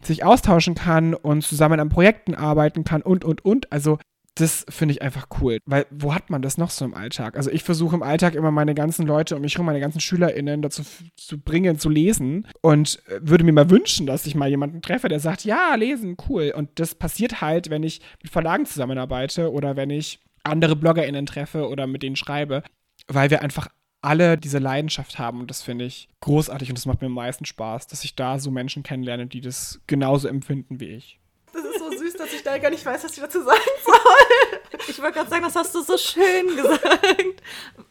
[0.03, 3.70] sich austauschen kann und zusammen an Projekten arbeiten kann und, und, und.
[3.70, 3.98] Also
[4.40, 7.37] das finde ich einfach cool, weil wo hat man das noch so im Alltag?
[7.37, 10.62] Also ich versuche im Alltag immer meine ganzen Leute um mich herum, meine ganzen SchülerInnen
[10.62, 10.83] dazu
[11.16, 15.09] zu bringen, zu lesen und äh, würde mir mal wünschen, dass ich mal jemanden treffe,
[15.09, 16.53] der sagt, ja, lesen, cool.
[16.55, 21.68] Und das passiert halt, wenn ich mit Verlagen zusammenarbeite oder wenn ich andere BloggerInnen treffe
[21.68, 22.62] oder mit denen schreibe,
[23.07, 23.68] weil wir einfach
[24.01, 27.44] alle diese Leidenschaft haben und das finde ich großartig und das macht mir am meisten
[27.44, 31.18] Spaß, dass ich da so Menschen kennenlerne, die das genauso empfinden wie ich.
[31.53, 33.88] Das ist so süß, dass ich da gar nicht weiß, was ich dazu sagen soll.
[34.88, 37.42] Ich wollte gerade sagen, das hast du so schön gesagt.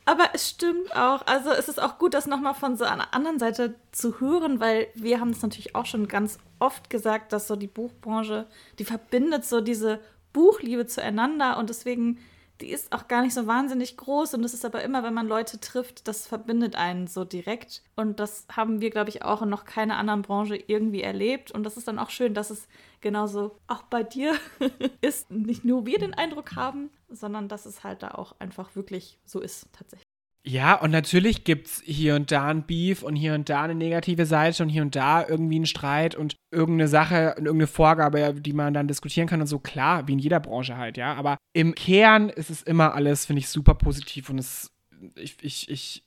[0.05, 1.25] Aber es stimmt auch.
[1.25, 4.87] Also es ist auch gut, das nochmal von so einer anderen Seite zu hören, weil
[4.95, 8.47] wir haben es natürlich auch schon ganz oft gesagt, dass so die Buchbranche,
[8.79, 9.99] die verbindet so diese
[10.33, 12.19] Buchliebe zueinander und deswegen
[12.61, 15.27] die ist auch gar nicht so wahnsinnig groß und es ist aber immer, wenn man
[15.27, 17.83] Leute trifft, das verbindet einen so direkt.
[17.95, 21.51] Und das haben wir, glaube ich, auch in noch keiner anderen Branche irgendwie erlebt.
[21.51, 22.67] Und das ist dann auch schön, dass es
[23.01, 24.35] genauso auch bei dir
[25.01, 25.29] ist.
[25.29, 29.39] Nicht nur wir den Eindruck haben, sondern dass es halt da auch einfach wirklich so
[29.39, 30.07] ist, tatsächlich.
[30.45, 33.75] Ja, und natürlich gibt es hier und da ein Beef und hier und da eine
[33.75, 38.33] negative Seite und hier und da irgendwie einen Streit und irgendeine Sache und irgendeine Vorgabe,
[38.33, 39.59] die man dann diskutieren kann und so.
[39.59, 41.13] Klar, wie in jeder Branche halt, ja.
[41.15, 44.71] Aber im Kern ist es immer alles, finde ich, super positiv und es,
[45.15, 46.03] ich, ich, ich,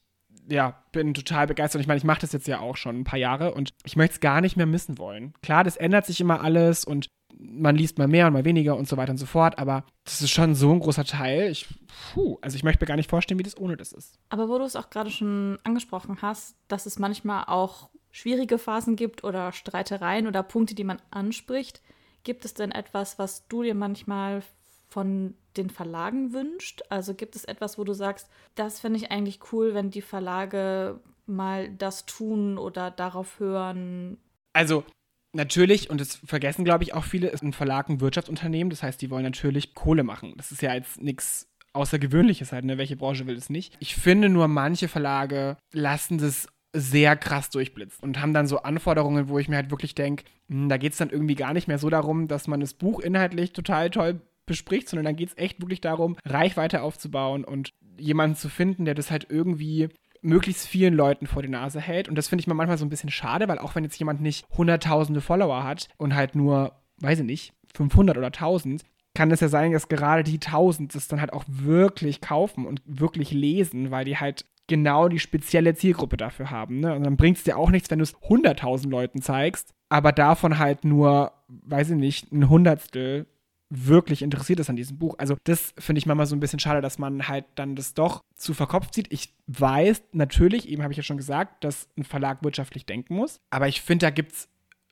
[0.48, 1.82] ja, bin total begeistert.
[1.82, 4.14] Ich meine, ich mache das jetzt ja auch schon ein paar Jahre und ich möchte
[4.14, 5.34] es gar nicht mehr missen wollen.
[5.42, 7.08] Klar, das ändert sich immer alles und
[7.42, 10.20] man liest mal mehr und mal weniger und so weiter und so fort, aber das
[10.20, 11.50] ist schon so ein großer Teil.
[11.50, 11.66] Ich,
[12.12, 14.18] puh, also ich möchte mir gar nicht vorstellen, wie das ohne das ist.
[14.28, 18.96] Aber wo du es auch gerade schon angesprochen hast, dass es manchmal auch schwierige Phasen
[18.96, 21.80] gibt oder Streitereien oder Punkte, die man anspricht,
[22.24, 24.42] gibt es denn etwas, was du dir manchmal
[24.88, 26.82] von den Verlagen wünscht?
[26.90, 31.00] Also gibt es etwas, wo du sagst, das finde ich eigentlich cool, wenn die Verlage
[31.26, 34.18] mal das tun oder darauf hören?
[34.52, 34.84] Also
[35.32, 38.70] natürlich, und das vergessen, glaube ich, auch viele, ist ein Verlag ein Wirtschaftsunternehmen.
[38.70, 40.34] Das heißt, die wollen natürlich Kohle machen.
[40.36, 42.78] Das ist ja jetzt nichts Außergewöhnliches halt, ne?
[42.78, 43.76] Welche Branche will es nicht?
[43.78, 49.28] Ich finde nur, manche Verlage lassen das sehr krass durchblitzen und haben dann so Anforderungen,
[49.28, 51.78] wo ich mir halt wirklich denke, hm, da geht es dann irgendwie gar nicht mehr
[51.78, 55.60] so darum, dass man das Buch inhaltlich total toll bespricht, sondern dann geht es echt
[55.60, 59.88] wirklich darum, Reichweite aufzubauen und jemanden zu finden, der das halt irgendwie
[60.22, 62.08] möglichst vielen Leuten vor die Nase hält.
[62.08, 64.46] Und das finde ich manchmal so ein bisschen schade, weil auch wenn jetzt jemand nicht
[64.56, 68.82] hunderttausende Follower hat und halt nur, weiß ich nicht, 500 oder 1000,
[69.14, 72.82] kann es ja sein, dass gerade die 1000 das dann halt auch wirklich kaufen und
[72.84, 76.80] wirklich lesen, weil die halt genau die spezielle Zielgruppe dafür haben.
[76.80, 76.94] Ne?
[76.94, 80.58] Und dann bringt es dir auch nichts, wenn du es 100.000 Leuten zeigst, aber davon
[80.58, 83.26] halt nur, weiß ich nicht, ein Hundertstel
[83.70, 85.14] wirklich interessiert ist an diesem Buch.
[85.18, 88.20] Also das finde ich manchmal so ein bisschen schade, dass man halt dann das doch
[88.34, 89.12] zu verkopft sieht.
[89.12, 93.40] Ich weiß natürlich, eben habe ich ja schon gesagt, dass ein Verlag wirtschaftlich denken muss,
[93.50, 94.48] aber ich finde, da gibt es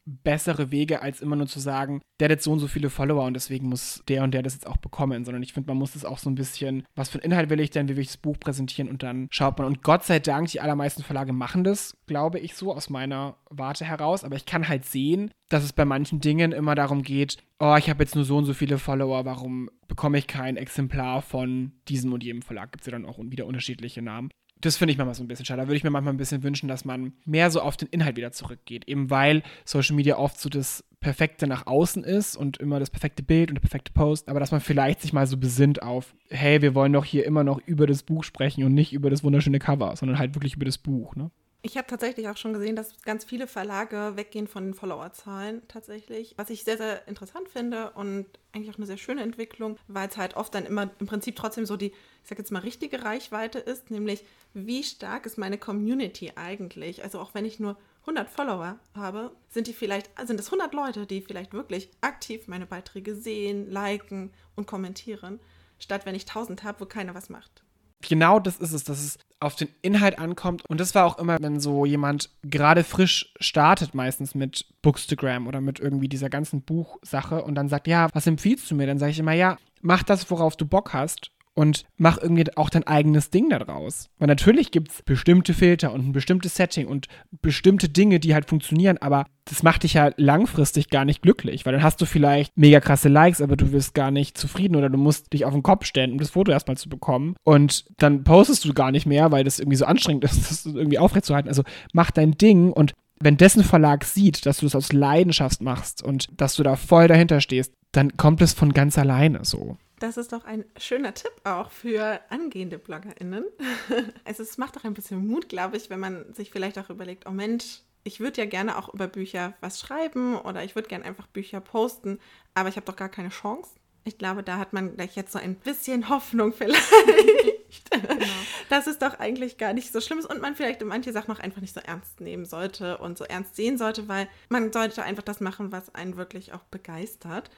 [0.09, 3.25] bessere Wege, als immer nur zu sagen, der hat jetzt so und so viele Follower
[3.25, 5.93] und deswegen muss der und der das jetzt auch bekommen, sondern ich finde, man muss
[5.93, 8.09] das auch so ein bisschen, was für einen Inhalt will ich denn, wie will ich
[8.09, 9.67] das Buch präsentieren und dann schaut man.
[9.67, 13.85] Und Gott sei Dank, die allermeisten Verlage machen das, glaube ich, so aus meiner Warte
[13.85, 17.77] heraus, aber ich kann halt sehen, dass es bei manchen Dingen immer darum geht, oh,
[17.79, 21.73] ich habe jetzt nur so und so viele Follower, warum bekomme ich kein Exemplar von
[21.89, 22.73] diesem und jedem Verlag?
[22.73, 25.45] Gibt es ja dann auch wieder unterschiedliche Namen das finde ich manchmal so ein bisschen
[25.45, 25.63] schade.
[25.63, 28.17] Da würde ich mir manchmal ein bisschen wünschen, dass man mehr so auf den Inhalt
[28.17, 28.89] wieder zurückgeht.
[28.89, 33.23] Eben weil Social Media oft so das Perfekte nach außen ist und immer das perfekte
[33.23, 36.61] Bild und der perfekte Post, aber dass man vielleicht sich mal so besinnt auf, hey,
[36.61, 39.61] wir wollen doch hier immer noch über das Buch sprechen und nicht über das wunderschöne
[39.61, 41.31] Cover, sondern halt wirklich über das Buch, ne?
[41.61, 46.35] Ich habe tatsächlich auch schon gesehen, dass ganz viele Verlage weggehen von den Followerzahlen tatsächlich.
[46.37, 50.17] Was ich sehr, sehr interessant finde und eigentlich auch eine sehr schöne Entwicklung, weil es
[50.17, 53.59] halt oft dann immer im Prinzip trotzdem so die, ich sag jetzt mal, richtige Reichweite
[53.59, 57.03] ist, nämlich wie stark ist meine Community eigentlich?
[57.03, 61.07] Also auch wenn ich nur 100 Follower habe, sind die vielleicht, sind es 100 Leute,
[61.07, 65.41] die vielleicht wirklich aktiv meine Beiträge sehen, liken und kommentieren,
[65.81, 67.65] statt wenn ich 1000 habe, wo keiner was macht
[68.01, 70.63] genau das ist es, dass es auf den Inhalt ankommt.
[70.69, 75.61] Und das war auch immer, wenn so jemand gerade frisch startet, meistens mit Bookstagram oder
[75.61, 78.87] mit irgendwie dieser ganzen Buchsache und dann sagt, ja, was empfiehlst du mir?
[78.87, 82.71] Dann sage ich immer, ja, mach das, worauf du Bock hast und mach irgendwie auch
[82.71, 84.11] dein eigenes Ding daraus.
[84.21, 87.09] Weil natürlich gibt es bestimmte Filter und ein bestimmtes Setting und
[87.43, 91.73] bestimmte Dinge, die halt funktionieren, aber das macht dich ja langfristig gar nicht glücklich, weil
[91.73, 94.99] dann hast du vielleicht mega krasse Likes, aber du wirst gar nicht zufrieden oder du
[94.99, 98.65] musst dich auf den Kopf stellen, um das Foto erstmal zu bekommen und dann postest
[98.65, 101.49] du gar nicht mehr, weil das irgendwie so anstrengend ist, das irgendwie aufrechtzuerhalten.
[101.49, 106.05] Also mach dein Ding und wenn dessen Verlag sieht, dass du das aus Leidenschaft machst
[106.05, 109.77] und dass du da voll dahinter stehst, dann kommt es von ganz alleine so.
[109.99, 113.45] Das ist doch ein schöner Tipp auch für angehende BloggerInnen.
[114.25, 117.27] also es macht doch ein bisschen Mut, glaube ich, wenn man sich vielleicht auch überlegt,
[117.27, 121.05] oh Mensch, ich würde ja gerne auch über Bücher was schreiben oder ich würde gerne
[121.05, 122.21] einfach Bücher posten,
[122.55, 123.71] aber ich habe doch gar keine Chance.
[124.05, 126.89] Ich glaube, da hat man gleich jetzt so ein bisschen Hoffnung vielleicht.
[127.91, 128.25] genau.
[128.71, 131.41] Dass es doch eigentlich gar nicht so schlimm ist und man vielleicht manche Sachen auch
[131.41, 135.23] einfach nicht so ernst nehmen sollte und so ernst sehen sollte, weil man sollte einfach
[135.23, 137.51] das machen, was einen wirklich auch begeistert.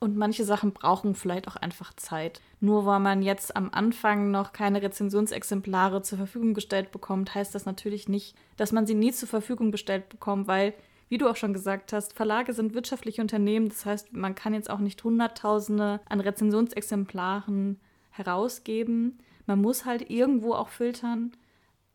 [0.00, 2.40] Und manche Sachen brauchen vielleicht auch einfach Zeit.
[2.60, 7.66] Nur weil man jetzt am Anfang noch keine Rezensionsexemplare zur Verfügung gestellt bekommt, heißt das
[7.66, 10.74] natürlich nicht, dass man sie nie zur Verfügung gestellt bekommt, weil,
[11.08, 13.68] wie du auch schon gesagt hast, Verlage sind wirtschaftliche Unternehmen.
[13.68, 17.80] Das heißt, man kann jetzt auch nicht Hunderttausende an Rezensionsexemplaren
[18.10, 19.18] herausgeben.
[19.46, 21.32] Man muss halt irgendwo auch filtern.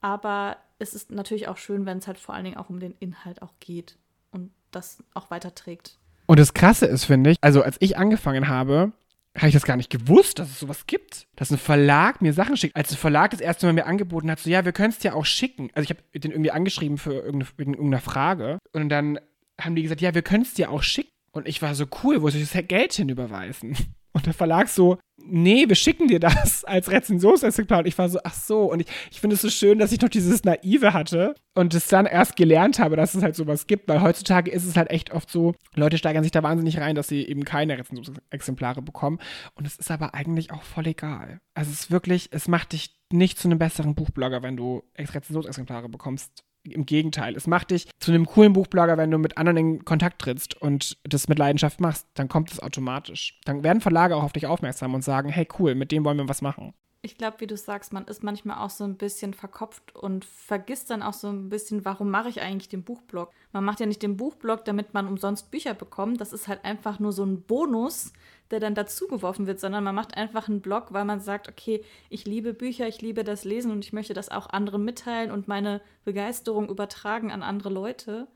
[0.01, 2.95] Aber es ist natürlich auch schön, wenn es halt vor allen Dingen auch um den
[2.99, 3.97] Inhalt auch geht
[4.31, 5.97] und das auch weiterträgt.
[6.25, 8.93] Und das Krasse ist, finde ich, also als ich angefangen habe,
[9.35, 11.27] habe ich das gar nicht gewusst, dass es sowas gibt.
[11.35, 12.75] Dass ein Verlag mir Sachen schickt.
[12.75, 15.15] Als ein Verlag das erste Mal mir angeboten hat, so, ja, wir können es dir
[15.15, 15.69] auch schicken.
[15.73, 18.59] Also ich habe den irgendwie angeschrieben für irgendeine, wegen irgendeiner Frage.
[18.73, 19.19] Und dann
[19.59, 21.11] haben die gesagt, ja, wir können es dir auch schicken.
[21.31, 23.75] Und ich war so cool, wo soll ich das Geld hinüberweisen?
[24.13, 27.79] Und der Verlag so, nee, wir schicken dir das als Rezensionsexemplar.
[27.79, 28.71] Und ich war so, ach so.
[28.71, 31.87] Und ich, ich finde es so schön, dass ich noch dieses Naive hatte und es
[31.87, 33.87] dann erst gelernt habe, dass es halt sowas gibt.
[33.87, 37.07] Weil heutzutage ist es halt echt oft so, Leute steigern sich da wahnsinnig rein, dass
[37.07, 39.19] sie eben keine Rezensionsexemplare bekommen.
[39.55, 41.39] Und es ist aber eigentlich auch voll egal.
[41.55, 45.89] Also es ist wirklich, es macht dich nicht zu einem besseren Buchblogger, wenn du Rezensionsexemplare
[45.89, 49.85] bekommst im Gegenteil, es macht dich zu einem coolen Buchblogger, wenn du mit anderen in
[49.85, 53.39] Kontakt trittst und das mit Leidenschaft machst, dann kommt es automatisch.
[53.45, 56.29] Dann werden Verlage auch auf dich aufmerksam und sagen, hey cool, mit dem wollen wir
[56.29, 56.73] was machen.
[57.05, 60.89] Ich glaube, wie du sagst, man ist manchmal auch so ein bisschen verkopft und vergisst
[60.89, 63.29] dann auch so ein bisschen, warum mache ich eigentlich den Buchblog?
[63.51, 66.21] Man macht ja nicht den Buchblog, damit man umsonst Bücher bekommt.
[66.21, 68.13] Das ist halt einfach nur so ein Bonus,
[68.53, 72.25] der dann dazugeworfen wird, sondern man macht einfach einen Blog, weil man sagt, okay, ich
[72.25, 75.81] liebe Bücher, ich liebe das Lesen und ich möchte das auch anderen mitteilen und meine
[76.05, 78.27] Begeisterung übertragen an andere Leute.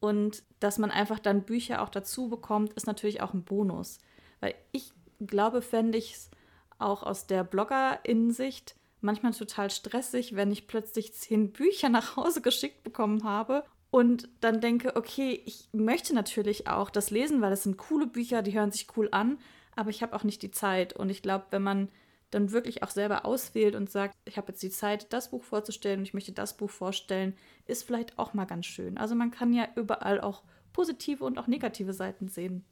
[0.00, 3.98] Und dass man einfach dann Bücher auch dazu bekommt, ist natürlich auch ein Bonus.
[4.40, 6.30] Weil ich glaube, fände ich es
[6.78, 12.82] auch aus der Blogger-Insicht manchmal total stressig, wenn ich plötzlich zehn Bücher nach Hause geschickt
[12.82, 17.76] bekommen habe und dann denke, okay, ich möchte natürlich auch das lesen, weil das sind
[17.76, 19.38] coole Bücher, die hören sich cool an,
[19.80, 20.92] aber ich habe auch nicht die Zeit.
[20.92, 21.88] Und ich glaube, wenn man
[22.30, 26.00] dann wirklich auch selber auswählt und sagt, ich habe jetzt die Zeit, das Buch vorzustellen
[26.00, 27.34] und ich möchte das Buch vorstellen,
[27.66, 28.98] ist vielleicht auch mal ganz schön.
[28.98, 30.42] Also man kann ja überall auch
[30.74, 32.66] positive und auch negative Seiten sehen.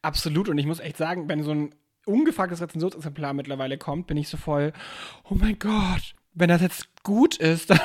[0.00, 0.48] Absolut.
[0.48, 1.74] Und ich muss echt sagen, wenn so ein
[2.06, 4.72] ungefragtes Rezensionsexemplar mittlerweile kommt, bin ich so voll,
[5.28, 7.80] oh mein Gott, wenn das jetzt gut ist, dann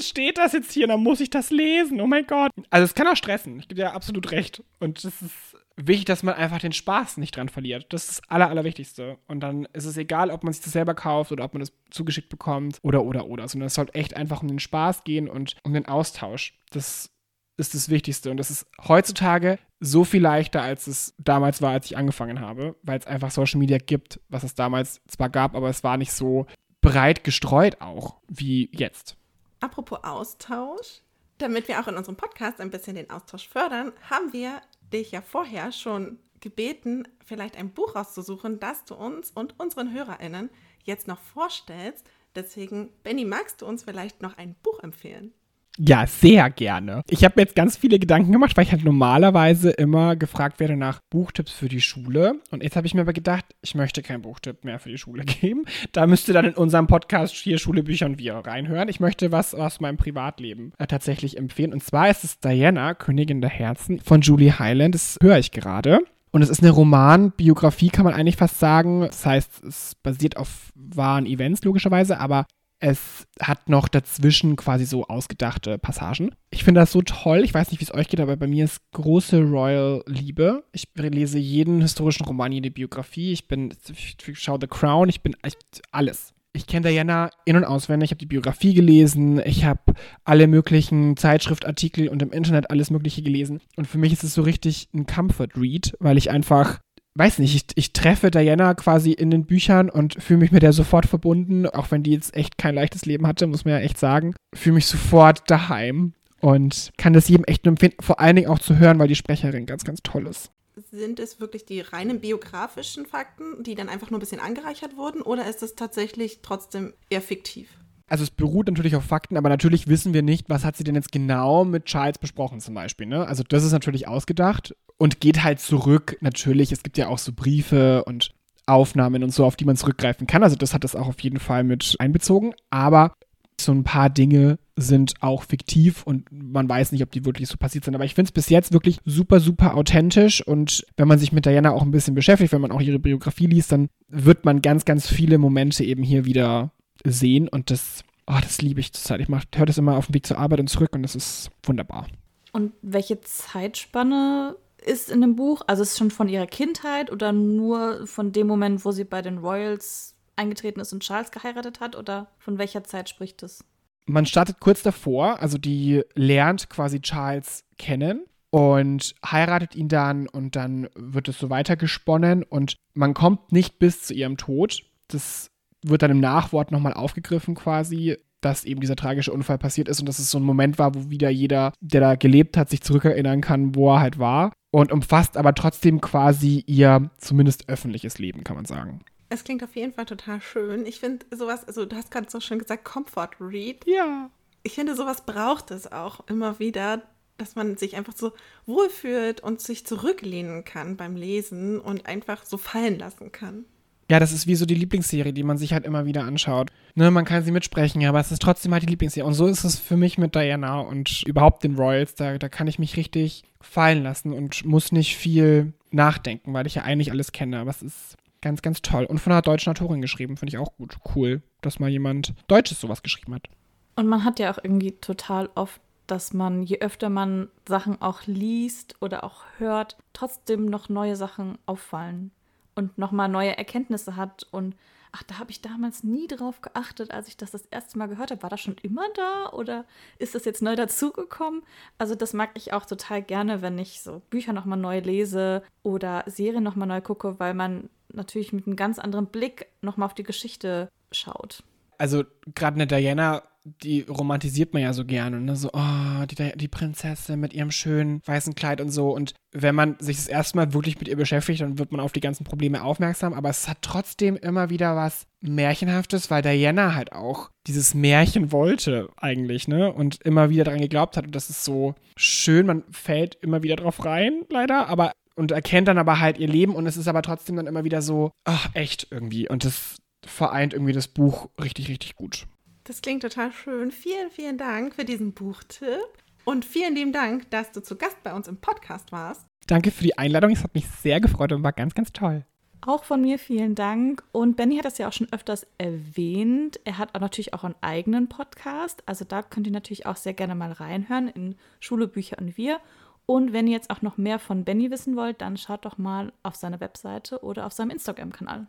[0.00, 2.00] steht das jetzt hier, dann muss ich das lesen.
[2.00, 2.50] Oh mein Gott.
[2.70, 3.60] Also es kann auch stressen.
[3.60, 4.64] Ich gebe dir absolut recht.
[4.80, 7.92] Und es ist wichtig, dass man einfach den Spaß nicht dran verliert.
[7.92, 9.18] Das ist das Aller, Allerwichtigste.
[9.26, 11.72] Und dann ist es egal, ob man sich das selber kauft oder ob man das
[11.90, 13.48] zugeschickt bekommt oder, oder, oder.
[13.48, 16.58] Sondern es sollte echt einfach um den Spaß gehen und um den Austausch.
[16.70, 17.10] Das
[17.56, 18.30] ist das Wichtigste.
[18.30, 22.76] Und das ist heutzutage so viel leichter, als es damals war, als ich angefangen habe,
[22.82, 26.12] weil es einfach Social Media gibt, was es damals zwar gab, aber es war nicht
[26.12, 26.46] so
[26.80, 29.16] breit gestreut auch wie jetzt.
[29.60, 31.02] Apropos Austausch,
[31.38, 34.60] damit wir auch in unserem Podcast ein bisschen den Austausch fördern, haben wir
[34.92, 40.50] dich ja vorher schon gebeten, vielleicht ein Buch rauszusuchen, das du uns und unseren HörerInnen
[40.84, 42.08] jetzt noch vorstellst.
[42.34, 45.32] Deswegen, Benny, magst du uns vielleicht noch ein Buch empfehlen?
[45.78, 47.02] Ja, sehr gerne.
[47.10, 50.76] Ich habe mir jetzt ganz viele Gedanken gemacht, weil ich halt normalerweise immer gefragt werde
[50.76, 52.36] nach Buchtipps für die Schule.
[52.52, 55.24] Und jetzt habe ich mir aber gedacht, ich möchte keinen Buchtipp mehr für die Schule
[55.40, 55.64] geben.
[55.90, 58.88] Da müsst ihr dann in unserem Podcast hier Schule, Bücher und wir reinhören.
[58.88, 61.72] Ich möchte was aus meinem Privatleben äh, tatsächlich empfehlen.
[61.72, 64.94] Und zwar ist es Diana, Königin der Herzen von Julie Highland.
[64.94, 66.00] Das höre ich gerade.
[66.30, 69.02] Und es ist eine Romanbiografie, kann man eigentlich fast sagen.
[69.02, 72.46] Das heißt, es basiert auf wahren Events logischerweise, aber
[72.84, 76.34] es hat noch dazwischen quasi so ausgedachte Passagen.
[76.50, 77.42] Ich finde das so toll.
[77.42, 80.64] Ich weiß nicht, wie es euch geht, aber bei mir ist große Royal-Liebe.
[80.72, 83.32] Ich lese jeden historischen Roman, jede Biografie.
[83.32, 85.54] Ich bin, ich schaue The Crown, ich bin ich,
[85.92, 86.34] alles.
[86.52, 88.08] Ich kenne Diana in- und auswendig.
[88.08, 89.40] Ich habe die Biografie gelesen.
[89.46, 89.94] Ich habe
[90.24, 93.62] alle möglichen Zeitschriftartikel und im Internet alles Mögliche gelesen.
[93.76, 96.80] Und für mich ist es so richtig ein Comfort-Read, weil ich einfach
[97.16, 100.72] weiß nicht, ich, ich treffe Diana quasi in den Büchern und fühle mich mit der
[100.72, 103.98] sofort verbunden, auch wenn die jetzt echt kein leichtes Leben hatte, muss man ja echt
[103.98, 104.34] sagen.
[104.54, 108.58] Fühle mich sofort daheim und kann das jedem echt nur empfehlen, vor allen Dingen auch
[108.58, 110.50] zu hören, weil die Sprecherin ganz, ganz toll ist.
[110.90, 115.22] Sind es wirklich die reinen biografischen Fakten, die dann einfach nur ein bisschen angereichert wurden,
[115.22, 117.68] oder ist es tatsächlich trotzdem eher fiktiv?
[118.08, 120.94] Also es beruht natürlich auf Fakten, aber natürlich wissen wir nicht, was hat sie denn
[120.94, 123.06] jetzt genau mit Charles besprochen zum Beispiel.
[123.06, 123.26] Ne?
[123.26, 126.18] Also das ist natürlich ausgedacht und geht halt zurück.
[126.20, 128.30] Natürlich, es gibt ja auch so Briefe und
[128.66, 130.42] Aufnahmen und so, auf die man zurückgreifen kann.
[130.42, 132.54] Also das hat das auch auf jeden Fall mit einbezogen.
[132.70, 133.14] Aber
[133.60, 137.56] so ein paar Dinge sind auch fiktiv und man weiß nicht, ob die wirklich so
[137.56, 137.94] passiert sind.
[137.94, 140.46] Aber ich finde es bis jetzt wirklich super, super authentisch.
[140.46, 143.46] Und wenn man sich mit Diana auch ein bisschen beschäftigt, wenn man auch ihre Biografie
[143.46, 146.72] liest, dann wird man ganz, ganz viele Momente eben hier wieder
[147.04, 147.48] sehen.
[147.48, 149.20] Und das, oh, das liebe ich zurzeit.
[149.20, 152.06] Ich höre das immer auf dem Weg zur Arbeit und zurück und das ist wunderbar.
[152.52, 155.62] Und welche Zeitspanne ist in dem Buch?
[155.66, 159.22] Also ist es schon von ihrer Kindheit oder nur von dem Moment, wo sie bei
[159.22, 161.96] den Royals eingetreten ist und Charles geheiratet hat?
[161.96, 163.64] Oder von welcher Zeit spricht es?
[164.06, 170.56] Man startet kurz davor, also die lernt quasi Charles kennen und heiratet ihn dann und
[170.56, 174.82] dann wird es so weitergesponnen und man kommt nicht bis zu ihrem Tod.
[175.08, 175.50] Das
[175.84, 180.06] wird dann im Nachwort nochmal aufgegriffen quasi dass eben dieser tragische Unfall passiert ist und
[180.08, 183.40] dass es so ein Moment war, wo wieder jeder, der da gelebt hat, sich zurückerinnern
[183.40, 184.52] kann, wo er halt war.
[184.70, 189.00] Und umfasst aber trotzdem quasi ihr zumindest öffentliches Leben, kann man sagen.
[189.28, 190.84] Es klingt auf jeden Fall total schön.
[190.84, 193.84] Ich finde sowas, also du hast gerade so schön gesagt, Comfort Read.
[193.86, 194.30] Ja.
[194.62, 197.02] Ich finde, sowas braucht es auch immer wieder,
[197.36, 198.32] dass man sich einfach so
[198.66, 203.64] wohlfühlt und sich zurücklehnen kann beim Lesen und einfach so fallen lassen kann.
[204.10, 206.70] Ja, das ist wie so die Lieblingsserie, die man sich halt immer wieder anschaut.
[206.94, 209.26] Ne, man kann sie mitsprechen, aber es ist trotzdem halt die Lieblingsserie.
[209.26, 212.14] Und so ist es für mich mit Diana und überhaupt den Royals.
[212.14, 216.74] Da, da kann ich mich richtig fallen lassen und muss nicht viel nachdenken, weil ich
[216.74, 217.58] ja eigentlich alles kenne.
[217.58, 219.04] Aber es ist ganz, ganz toll.
[219.04, 220.98] Und von einer deutschen Autorin geschrieben, finde ich auch gut.
[221.14, 223.48] Cool, dass mal jemand Deutsches sowas geschrieben hat.
[223.96, 228.26] Und man hat ja auch irgendwie total oft, dass man, je öfter man Sachen auch
[228.26, 232.32] liest oder auch hört, trotzdem noch neue Sachen auffallen
[232.74, 234.74] und nochmal neue Erkenntnisse hat und
[235.14, 238.32] ach, da habe ich damals nie drauf geachtet, als ich das das erste Mal gehört
[238.32, 238.42] habe.
[238.42, 239.84] War das schon immer da oder
[240.18, 241.62] ist das jetzt neu dazugekommen?
[241.98, 246.24] Also das mag ich auch total gerne, wenn ich so Bücher nochmal neu lese oder
[246.26, 250.24] Serien nochmal neu gucke, weil man natürlich mit einem ganz anderen Blick nochmal auf die
[250.24, 251.62] Geschichte schaut.
[251.96, 255.40] Also gerade eine Diana die romantisiert man ja so gerne.
[255.40, 255.56] Ne?
[255.56, 259.10] So, oh, die, die Prinzessin mit ihrem schönen weißen Kleid und so.
[259.10, 262.12] Und wenn man sich das erste Mal wirklich mit ihr beschäftigt, dann wird man auf
[262.12, 263.32] die ganzen Probleme aufmerksam.
[263.32, 269.08] Aber es hat trotzdem immer wieder was Märchenhaftes, weil Diana halt auch dieses Märchen wollte
[269.16, 269.92] eigentlich, ne?
[269.92, 271.24] Und immer wieder daran geglaubt hat.
[271.24, 272.66] Und das ist so schön.
[272.66, 274.88] Man fällt immer wieder drauf rein, leider.
[274.88, 277.82] Aber und erkennt dann aber halt ihr Leben und es ist aber trotzdem dann immer
[277.84, 279.48] wieder so, ach, echt irgendwie.
[279.48, 282.46] Und das vereint irgendwie das Buch richtig, richtig gut.
[282.86, 283.90] Das klingt total schön.
[283.90, 286.04] Vielen, vielen Dank für diesen Buchtipp.
[286.44, 289.46] Und vielen lieben Dank, dass du zu Gast bei uns im Podcast warst.
[289.66, 290.50] Danke für die Einladung.
[290.50, 292.44] Es hat mich sehr gefreut und war ganz, ganz toll.
[292.82, 294.22] Auch von mir vielen Dank.
[294.32, 296.78] Und Benny hat das ja auch schon öfters erwähnt.
[296.84, 299.02] Er hat auch natürlich auch einen eigenen Podcast.
[299.06, 302.80] Also da könnt ihr natürlich auch sehr gerne mal reinhören in Schule, Bücher und wir.
[303.24, 306.34] Und wenn ihr jetzt auch noch mehr von Benny wissen wollt, dann schaut doch mal
[306.42, 308.66] auf seine Webseite oder auf seinem Instagram-Kanal.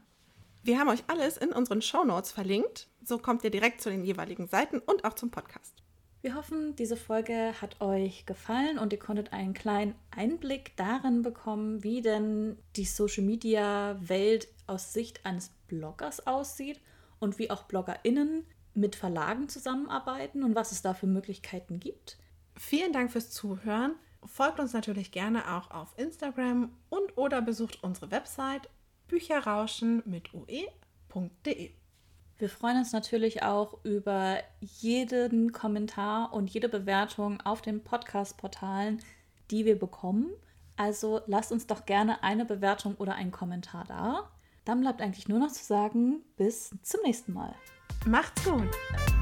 [0.66, 2.88] Wir haben euch alles in unseren Show Notes verlinkt.
[3.04, 5.84] So kommt ihr direkt zu den jeweiligen Seiten und auch zum Podcast.
[6.24, 11.84] Wir hoffen, diese Folge hat euch gefallen und ihr konntet einen kleinen Einblick darin bekommen,
[11.84, 16.82] wie denn die Social Media Welt aus Sicht eines Bloggers aussieht
[17.20, 18.44] und wie auch BloggerInnen
[18.74, 22.18] mit Verlagen zusammenarbeiten und was es da für Möglichkeiten gibt.
[22.58, 23.94] Vielen Dank fürs Zuhören.
[24.26, 28.68] Folgt uns natürlich gerne auch auf Instagram und oder besucht unsere Website
[29.08, 31.72] bücherrauschen mit ue.de.
[32.38, 39.02] Wir freuen uns natürlich auch über jeden Kommentar und jede Bewertung auf den Podcast-Portalen,
[39.52, 40.32] die wir bekommen.
[40.76, 44.30] Also lasst uns doch gerne eine Bewertung oder einen Kommentar da.
[44.66, 47.56] Dann bleibt eigentlich nur noch zu sagen, bis zum nächsten Mal.
[48.06, 49.15] Macht's gut!